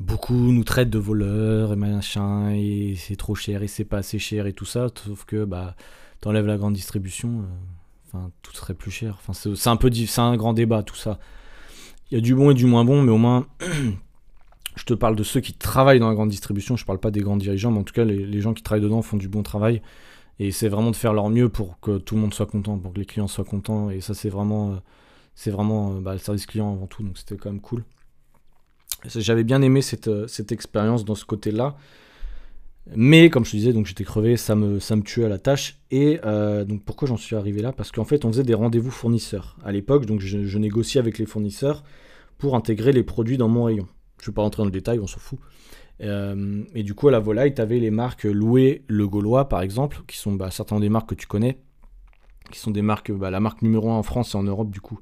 [0.01, 4.19] beaucoup nous traitent de voleurs et machin, et c'est trop cher et c'est pas assez
[4.19, 5.75] cher et tout ça, sauf que bah
[6.21, 7.45] t'enlèves la grande distribution,
[8.15, 9.19] euh, tout serait plus cher.
[9.19, 11.19] Enfin c'est un peu c'est un grand débat tout ça.
[12.11, 13.47] Il y a du bon et du moins bon, mais au moins
[14.77, 16.77] je te parle de ceux qui travaillent dans la grande distribution.
[16.77, 19.03] Je parle pas des grands dirigeants, mais en tout cas les, gens qui travaillent dedans
[19.03, 19.83] font du bon travail.
[20.39, 22.93] Et c'est vraiment de faire leur mieux pour que tout le monde soit content, pour
[22.93, 23.91] que les clients soient contents.
[23.91, 24.77] Et ça c'est vraiment euh,
[25.35, 27.85] c'est vraiment euh, bah, le service client avant tout, donc c'était quand même cool.
[29.05, 31.77] J'avais bien aimé cette, cette expérience dans ce côté-là.
[32.95, 35.39] Mais comme je te disais, donc j'étais crevé, ça me, ça me tuait à la
[35.39, 35.79] tâche.
[35.91, 37.73] Et euh, donc pourquoi j'en suis arrivé là?
[37.73, 40.07] Parce qu'en fait, on faisait des rendez-vous fournisseurs à l'époque.
[40.07, 41.83] Donc je, négociais avec les fournisseurs
[42.39, 43.89] pour intégrer les produits dans mon rayon.
[44.21, 45.39] Je ne vais pas rentrer dans le détail, on s'en fout.
[46.03, 49.63] Euh, et du coup, à la volaille, tu avais les marques Loué, Le Gaulois, par
[49.63, 51.59] exemple, qui sont bah, certaines des marques que tu connais,
[52.53, 54.81] qui sont des marques, bah, la marque numéro 1 en France et en Europe, du
[54.81, 55.01] coup,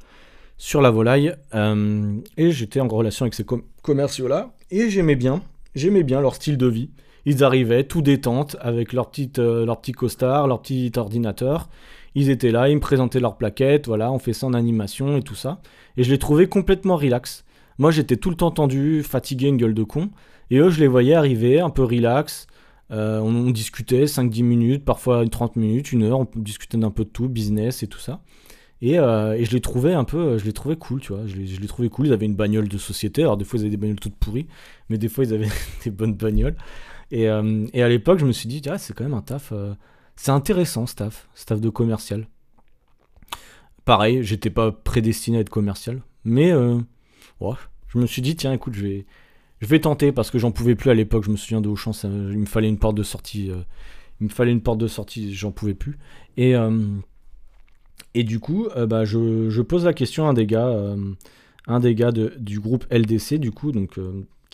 [0.57, 1.35] sur la volaille.
[1.55, 3.45] Euh, et j'étais en relation avec ces
[3.83, 4.55] commerciaux-là.
[4.71, 5.43] Et j'aimais bien,
[5.75, 6.91] j'aimais bien leur style de vie
[7.27, 11.69] ils arrivaient tout détente avec leur, petite, euh, leur petit costard, leur petit ordinateur.
[12.15, 15.23] Ils étaient là, ils me présentaient leurs plaquettes, voilà, on fait ça en animation et
[15.23, 15.61] tout ça.
[15.97, 17.45] Et je les trouvais complètement relax.
[17.79, 20.11] Moi, j'étais tout le temps tendu, fatigué, une gueule de con.
[20.51, 22.47] Et eux, je les voyais arriver un peu relax.
[22.91, 26.21] Euh, on, discutait 5-10 minutes, parfois 30 minutes, une heure.
[26.21, 28.21] On discutait d'un peu de tout, business et tout ça.
[28.83, 31.27] Et, euh, et, je les trouvais un peu, je les trouvais cool, tu vois.
[31.27, 32.09] Je les, je trouvais cool.
[32.09, 33.23] Ils avaient une bagnole de société.
[33.23, 34.47] Alors des fois ils avaient des bagnoles toutes pourries,
[34.91, 35.49] mais des fois ils avaient
[35.85, 36.57] des bonnes bagnoles.
[37.13, 39.53] Euh, et, à l'époque, je me suis dit, ah, c'est quand même un taf.
[39.53, 39.75] Euh,
[40.17, 42.27] c'est intéressant, ce taf, ce taf de commercial.
[43.85, 46.03] Pareil, j'étais pas prédestiné à être commercial.
[46.25, 46.79] Mais euh,
[47.89, 49.07] je me suis dit, tiens, écoute, je vais,
[49.61, 51.25] je vais tenter parce que j'en pouvais plus à l'époque.
[51.25, 53.51] Je me souviens de Auchan, il me fallait une porte de sortie.
[54.21, 55.99] il me fallait une porte de sortie, j'en pouvais plus.
[56.37, 56.55] Et,
[58.15, 60.97] et du coup, bah, je, pose la question à un des gars,
[61.67, 63.99] un des gars du groupe LDC, du coup, donc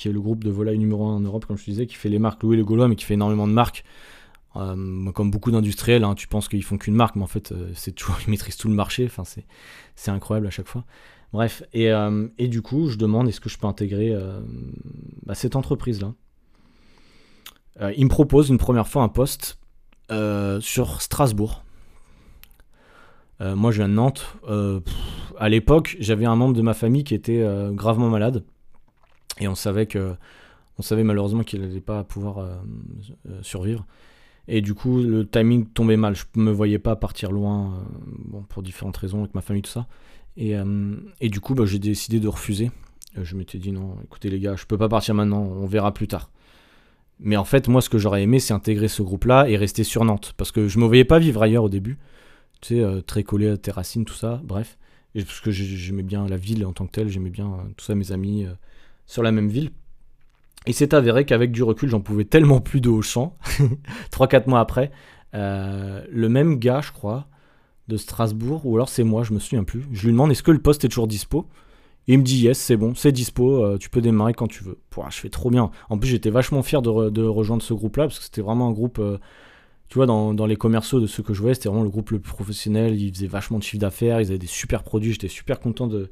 [0.01, 1.97] qui est le groupe de volaille numéro 1 en Europe, comme je te disais, qui
[1.97, 3.85] fait les marques Louis le Gaulois, mais qui fait énormément de marques.
[4.57, 7.73] Euh, comme beaucoup d'industriels, hein, tu penses qu'ils font qu'une marque, mais en fait, euh,
[8.27, 9.05] ils maîtrisent tout le marché.
[9.05, 9.25] Enfin,
[9.95, 10.85] c'est incroyable à chaque fois.
[11.35, 14.17] Bref, et, euh, et, du coup, je demande est-ce que je peux intégrer
[15.25, 16.15] bah, cette entreprise-là?
[17.97, 19.59] il me propose une première fois un poste
[20.61, 21.63] sur Strasbourg.
[23.41, 24.37] Moi, je viens de Nantes.
[25.39, 28.45] à l'époque, j'avais un membre de ma famille qui était gravement malade.
[29.41, 30.15] Et on savait que,
[30.79, 32.55] on savait malheureusement qu'il n'allait pas pouvoir euh,
[33.29, 33.85] euh, survivre.
[34.49, 36.17] Et du coup, le timing tombait mal.
[36.17, 37.83] Je me voyais pas partir loin, euh,
[38.25, 39.87] bon, pour différentes raisons, avec ma famille, tout ça.
[40.37, 42.71] Et, euh, et du coup, bah, j'ai décidé de refuser.
[43.19, 45.93] Euh, je m'étais dit non, écoutez les gars, je peux pas partir maintenant, on verra
[45.93, 46.31] plus tard.
[47.19, 50.05] Mais en fait, moi, ce que j'aurais aimé, c'est intégrer ce groupe-là et rester sur
[50.05, 50.33] Nantes.
[50.39, 51.99] Parce que je me voyais pas vivre ailleurs au début.
[52.61, 54.79] Tu sais, très collé à tes racines, tout ça, bref.
[55.15, 57.95] Et parce que j'aimais bien la ville en tant que telle, j'aimais bien tout ça,
[57.95, 58.47] mes amis
[59.07, 59.71] sur la même ville.
[60.67, 63.37] Il s'est avéré qu'avec du recul, j'en pouvais tellement plus de Auchan,
[64.13, 64.91] 3-4 mois après.
[65.35, 67.29] Euh, le même gars, je crois,
[67.89, 69.85] de Strasbourg, ou alors c'est moi, je me souviens plus.
[69.93, 71.47] Je lui demande est-ce que le poste est toujours dispo?
[72.07, 74.79] Il me dit yes, c'est bon, c'est dispo, euh, tu peux démarrer quand tu veux.
[74.91, 75.71] Pouah, je fais trop bien.
[75.89, 78.99] En plus, j'étais vachement fier de, rejoindre ce groupe-là, parce que c'était vraiment un groupe,
[78.99, 79.19] euh,
[79.91, 82.21] tu vois, dans, les commerciaux de ceux que je voyais, c'était vraiment le groupe le
[82.21, 82.99] plus professionnel.
[82.99, 86.11] Ils faisaient vachement de chiffre d'affaires, ils avaient des super produits, j'étais super content de,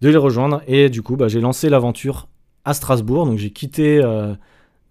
[0.00, 0.62] de les rejoindre.
[0.68, 2.28] Et du coup, bah, j'ai lancé l'aventure
[2.64, 3.26] à Strasbourg.
[3.26, 4.34] Donc j'ai quitté euh,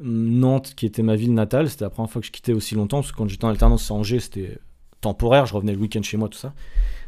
[0.01, 1.69] Nantes, qui était ma ville natale.
[1.69, 3.89] C'était la première fois que je quittais aussi longtemps, parce que quand j'étais en alternance
[3.89, 4.59] à Angers, c'était
[4.99, 5.45] temporaire.
[5.45, 6.53] Je revenais le week-end chez moi, tout ça.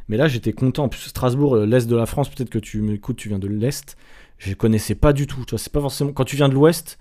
[0.08, 0.86] Mais là, j'étais content.
[0.86, 3.50] En plus, Strasbourg, euh, l'est de la France, peut-être que tu m'écoutes, tu viens de
[3.50, 3.98] l'est.
[4.38, 5.44] Je connaissais pas du tout.
[5.58, 6.14] C'est pas forcément.
[6.14, 7.00] Quand tu viens de l'ouest,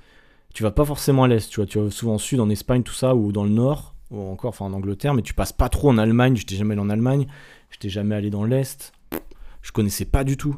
[0.55, 1.51] tu vas pas forcément à l'est.
[1.51, 3.95] Tu vois, tu vas souvent au sud, en Espagne, tout ça, ou dans le nord,
[4.11, 6.37] ou encore, enfin en Angleterre, mais tu passes pas trop en Allemagne.
[6.37, 7.27] J'étais jamais allé en Allemagne.
[7.71, 8.93] J'étais jamais allé dans l'est.
[9.61, 10.57] Je connaissais pas du tout.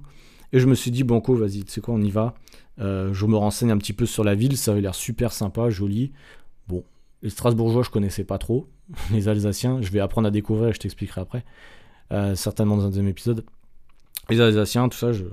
[0.53, 2.35] Et je me suis dit, Banco, vas-y, tu sais quoi, on y va.
[2.79, 5.71] Euh, je me renseigne un petit peu sur la ville, ça avait l'air super sympa,
[5.71, 6.13] joli.
[6.69, 6.85] Bon,
[7.23, 8.69] les Strasbourgeois, je connaissais pas trop.
[9.11, 11.45] Les Alsaciens, je vais apprendre à découvrir et je t'expliquerai après.
[12.13, 13.45] Euh, certainement dans un deuxième épisode.
[14.29, 15.25] Les Alsaciens, tout ça, je,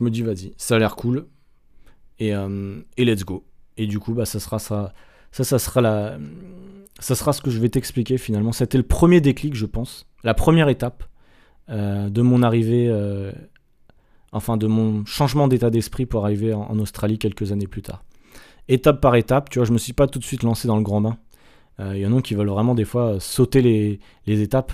[0.00, 1.26] me dis, vas-y, ça a l'air cool.
[2.18, 3.44] Et, euh, et, let's go.
[3.76, 4.92] Et du coup, bah, ça sera ça.
[5.32, 6.18] Ça, sera la.
[7.00, 8.52] Ça sera ce que je vais t'expliquer finalement.
[8.52, 10.06] C'était le premier déclic, je pense.
[10.22, 11.04] La première étape
[11.68, 12.88] de mon arrivée
[14.34, 18.02] enfin de mon changement d'état d'esprit pour arriver en, Australie quelques années plus tard.
[18.68, 20.82] Étape par étape, tu vois, je me suis pas tout de suite lancé dans le
[20.82, 21.16] grand bain.
[21.78, 24.72] Il euh, y en a qui veulent vraiment des fois sauter les, étapes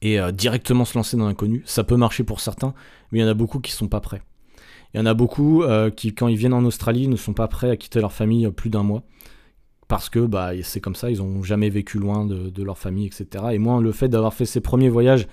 [0.00, 1.62] et euh, directement se lancer dans l'inconnu.
[1.66, 2.72] Ça peut marcher pour certains,
[3.10, 4.22] mais il y en a beaucoup qui sont pas prêts.
[4.94, 7.48] Il y en a beaucoup euh, qui, quand ils viennent en Australie, ne sont pas
[7.48, 9.02] prêts à quitter leur famille plus d'un mois.
[9.88, 13.44] Parce que bah, c'est comme ça, ils n'ont jamais vécu loin de, leur famille, etc.
[13.52, 15.26] Et moi, le fait d'avoir fait ces premiers voyages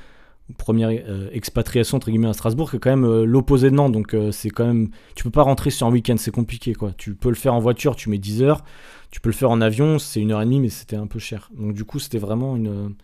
[0.56, 3.92] première euh, expatriation entre guillemets à Strasbourg, qui est quand même euh, l'opposé de Nantes.
[3.92, 6.94] Donc euh, c'est quand même, tu peux pas rentrer sur un week-end, c'est compliqué quoi.
[6.98, 8.64] Tu peux le faire en voiture, tu mets 10 heures.
[9.12, 11.20] Tu peux le faire en avion, c'est une heure et demie, mais c'était un peu
[11.20, 11.50] cher.
[11.56, 12.96] Donc du coup, c'était vraiment une,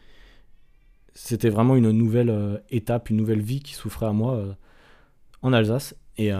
[1.14, 4.44] c'était vraiment une nouvelle étape, une nouvelle vie qui souffrait à moi
[5.42, 5.96] en Alsace.
[6.18, 6.32] Et,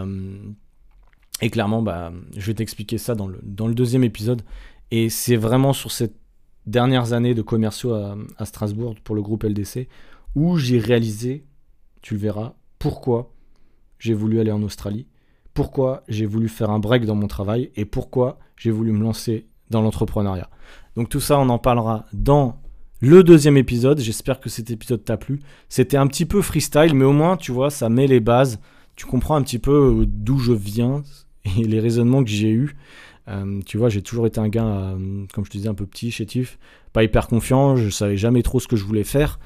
[1.40, 4.42] et clairement, bah, je vais t'expliquer ça dans le, dans le deuxième épisode.
[4.90, 6.12] Et c'est vraiment sur ces
[6.66, 9.88] dernières années de commerciaux à, à Strasbourg pour le groupe LDC
[10.34, 11.44] où j'ai réalisé,
[12.02, 13.32] tu le verras, pourquoi
[13.98, 15.06] j'ai voulu aller en Australie,
[15.54, 19.46] pourquoi j'ai voulu faire un break dans mon travail et pourquoi j'ai voulu me lancer
[19.70, 20.50] dans l'entrepreneuriat.
[20.96, 22.60] Donc tout ça, on en parlera dans
[23.00, 24.00] le deuxième épisode.
[24.00, 25.40] J'espère que cet épisode t'a plu.
[25.68, 28.60] C'était un petit peu freestyle, mais au moins, tu vois, ça met les bases.
[28.96, 31.02] Tu comprends un petit peu euh, d'où je viens
[31.44, 32.76] et les raisonnements que j'ai eus.
[33.28, 35.86] Euh, tu vois, j'ai toujours été un gars, euh, comme je te disais, un peu
[35.86, 36.58] petit, chétif,
[36.92, 37.76] pas hyper confiant.
[37.76, 39.38] Je savais jamais trop ce que je voulais faire.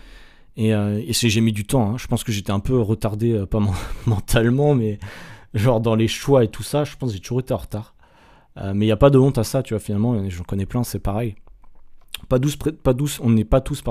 [0.57, 0.73] Et,
[1.13, 1.93] j'ai mis du temps.
[1.93, 1.99] Hein.
[1.99, 3.61] Je pense que j'étais un peu retardé, pas
[4.07, 4.99] mentalement, mais
[5.55, 7.95] genre dans les choix et tout ça, je pense que j'ai toujours été en retard.
[8.57, 10.83] Mais il n'y a pas de honte à ça, tu vois, finalement, j'en connais plein,
[10.83, 11.37] c'est pareil.
[12.29, 13.83] Pas douce, pas douce, on n'est pas tous,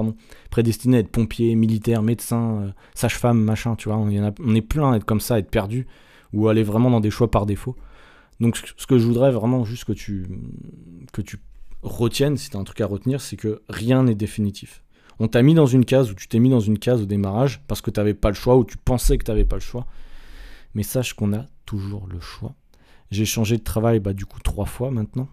[0.50, 3.98] prédestinés à être pompiers, militaires, médecins, sage-femme, machin, tu vois.
[3.98, 5.88] On, y en est plein à être comme ça, à être perdu,
[6.34, 7.76] ou aller vraiment dans des choix par défaut.
[8.40, 10.28] Donc ce que je voudrais vraiment juste que tu,
[11.14, 11.40] que tu
[11.82, 14.84] retiennes, si tu as un truc à retenir, c'est que rien n'est définitif.
[15.20, 17.62] On t'a mis dans une case ou tu t'es mis dans une case au démarrage
[17.68, 19.62] parce que tu n'avais pas le choix ou tu pensais que tu n'avais pas le
[19.62, 19.88] choix.
[20.76, 22.54] Mais sache qu'on a toujours le choix.
[23.10, 25.28] J'ai changé de travail bah, du coup trois fois maintenant.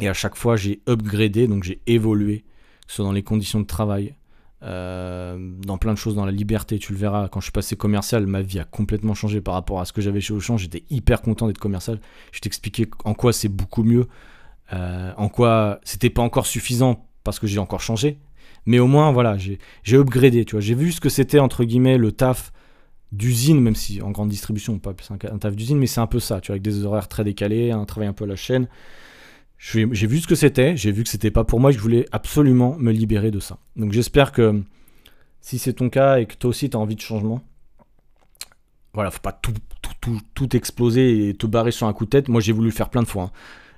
[0.00, 2.44] Et à chaque fois, j'ai upgradé, donc j'ai évolué, que
[2.88, 4.14] ce soit dans les conditions de travail,
[4.62, 6.78] euh, dans plein de choses, dans la liberté.
[6.78, 9.80] Tu le verras, quand je suis passé commercial, ma vie a complètement changé par rapport
[9.80, 10.56] à ce que j'avais chez Auchan.
[10.56, 12.00] J'étais hyper content d'être commercial.
[12.32, 14.06] Je t'expliquais en quoi c'est beaucoup mieux,
[14.72, 18.18] euh, en quoi c'était pas encore suffisant parce que j'ai encore changé.
[18.66, 20.60] Mais au moins, voilà, j'ai upgradé, tu vois.
[20.60, 22.52] J'ai vu ce que c'était, entre guillemets, le taf
[23.12, 26.40] d'usine, même si en grande distribution, pas un, taf d'usine, mais c'est un peu ça,
[26.40, 28.68] tu vois, avec des horaires très décalés, un travail un peu à la chaîne.
[29.62, 32.76] J'ai vu ce que c'était, j'ai vu que c'était pas pour moi, je voulais absolument
[32.78, 33.58] me libérer de ça.
[33.76, 34.62] Donc j'espère que
[35.42, 37.42] si c'est ton cas et que toi aussi tu as envie de changement,
[38.94, 39.52] voilà, faut pas tout,
[39.82, 42.28] tout, tout, tout, exploser et te barrer sur un coup de tête.
[42.28, 43.32] Moi j'ai voulu le faire plein de fois.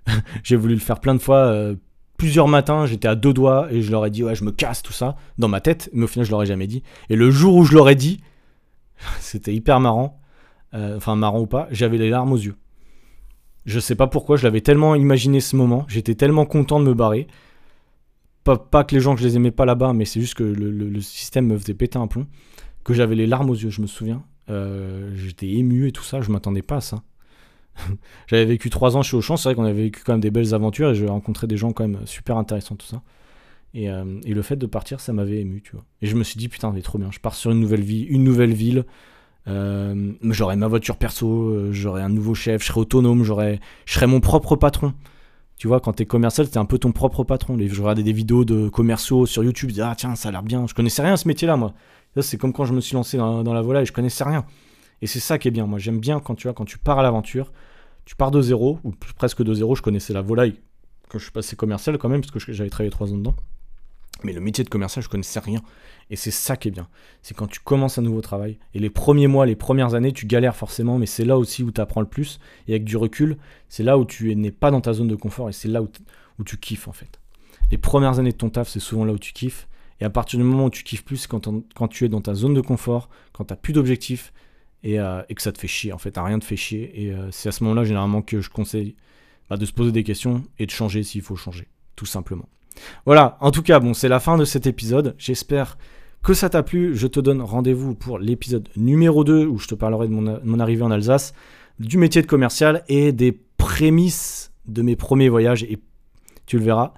[0.06, 0.20] Hein.
[0.44, 1.38] j'ai voulu le faire plein de fois.
[1.38, 1.74] Euh,
[2.16, 4.82] plusieurs matins, j'étais à deux doigts et je leur ai dit ouais, je me casse
[4.82, 6.84] tout ça dans ma tête, mais au final je l'aurais jamais dit.
[7.10, 8.20] Et le jour où je l'aurais dit,
[9.18, 10.20] c'était hyper marrant,
[10.74, 12.54] euh, enfin marrant ou pas, j'avais les larmes aux yeux.
[13.64, 16.94] Je sais pas pourquoi, je l'avais tellement imaginé ce moment, j'étais tellement content de me
[16.94, 17.28] barrer.
[18.44, 21.46] pas, que les gens je les aimais pas là-bas, mais c'est juste que le, système
[21.46, 22.26] me faisait péter un plomb,
[22.84, 24.24] que j'avais les larmes aux yeux, je me souviens.
[24.50, 27.02] Euh, j'étais ému et tout ça, je m'attendais pas à ça.
[28.26, 30.52] J'avais vécu trois ans chez Auchan, c'est vrai qu'on avait vécu quand même des belles
[30.52, 33.02] aventures et j'ai rencontré des gens quand même super intéressants, tout ça.
[33.72, 35.84] Et, euh, et le fait de partir, ça m'avait ému, tu vois.
[36.02, 38.02] Et je me suis dit, putain, mais trop bien, je pars sur une nouvelle vie,
[38.02, 38.84] une nouvelle ville.
[39.48, 44.06] Euh, j'aurai ma voiture perso, euh, j'aurai un nouveau chef, je serai autonome, je serai
[44.06, 44.94] mon propre patron.
[45.56, 47.56] Tu vois, quand t'es commercial, t'es un peu ton propre patron.
[47.58, 50.42] Je regardais des vidéos de commerciaux sur YouTube, je disais, ah tiens, ça a l'air
[50.42, 50.66] bien.
[50.66, 51.72] Je connaissais rien à ce métier-là, moi.
[52.20, 54.44] C'est comme quand je me suis lancé dans, dans la volaille, je connaissais rien.
[55.02, 55.66] Et c'est ça qui est bien.
[55.66, 57.52] Moi, j'aime bien quand tu vois, quand tu pars à l'aventure,
[58.04, 59.74] tu pars de zéro, ou presque de zéro.
[59.74, 60.56] Je connaissais la volaille
[61.08, 63.36] quand je suis passé commercial quand même, parce que j'avais travaillé trois ans dedans.
[64.24, 65.60] Mais le métier de commercial, je connaissais rien.
[66.10, 66.88] Et c'est ça qui est bien.
[67.22, 68.58] C'est quand tu commences un nouveau travail.
[68.74, 71.72] Et les premiers mois, les premières années, tu galères forcément, mais c'est là aussi où
[71.72, 72.38] tu apprends le plus.
[72.68, 73.38] Et avec du recul,
[73.68, 75.88] c'est là où tu n'es pas dans ta zone de confort et c'est là où,
[76.44, 77.20] tu kiffes en fait.
[77.70, 79.68] Les premières années de ton taf, c'est souvent là où tu kiffes.
[80.00, 82.34] Et à partir du moment où tu kiffes plus, quand, quand, tu es dans ta
[82.34, 84.32] zone de confort, quand tu n'as plus d'objectifs,
[84.84, 85.92] euh, et, que ça te fait chier.
[85.92, 87.02] En fait, rien te fait chier.
[87.02, 88.96] Et euh, c'est à ce moment-là, généralement, que je conseille
[89.48, 91.68] bah, de se poser des questions et de changer s'il faut changer.
[91.94, 92.48] Tout simplement.
[93.06, 95.14] Voilà, en tout cas, bon, c'est la fin de cet épisode.
[95.18, 95.78] J'espère
[96.22, 96.96] que ça t'a plu.
[96.96, 100.82] Je te donne rendez-vous pour l'épisode numéro 2 où je te parlerai de mon, arrivée
[100.82, 101.34] en Alsace,
[101.78, 105.64] du métier de commercial et des prémices de mes premiers voyages.
[105.64, 105.78] Et
[106.46, 106.94] tu le verras.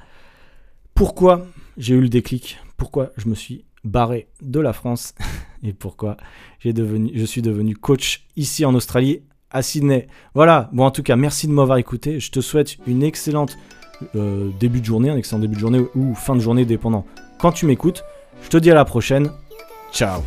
[0.95, 1.47] Pourquoi
[1.77, 2.59] j'ai eu le déclic?
[2.77, 5.15] Pourquoi je me suis barré de la France?
[5.67, 6.19] Et pourquoi
[6.73, 10.09] devenu, je suis devenu coach ici en Australie, à Sydney.
[10.35, 12.21] Voilà, bon en tout cas, merci de m'avoir écouté.
[12.21, 13.57] Je te souhaite une excellente
[14.17, 17.05] euh, début de journée, un excellent début de journée ou fin de journée dépendant
[17.39, 18.05] quand tu m'écoutes.
[18.43, 19.31] Je te dis à la prochaine.
[19.93, 20.23] Ciao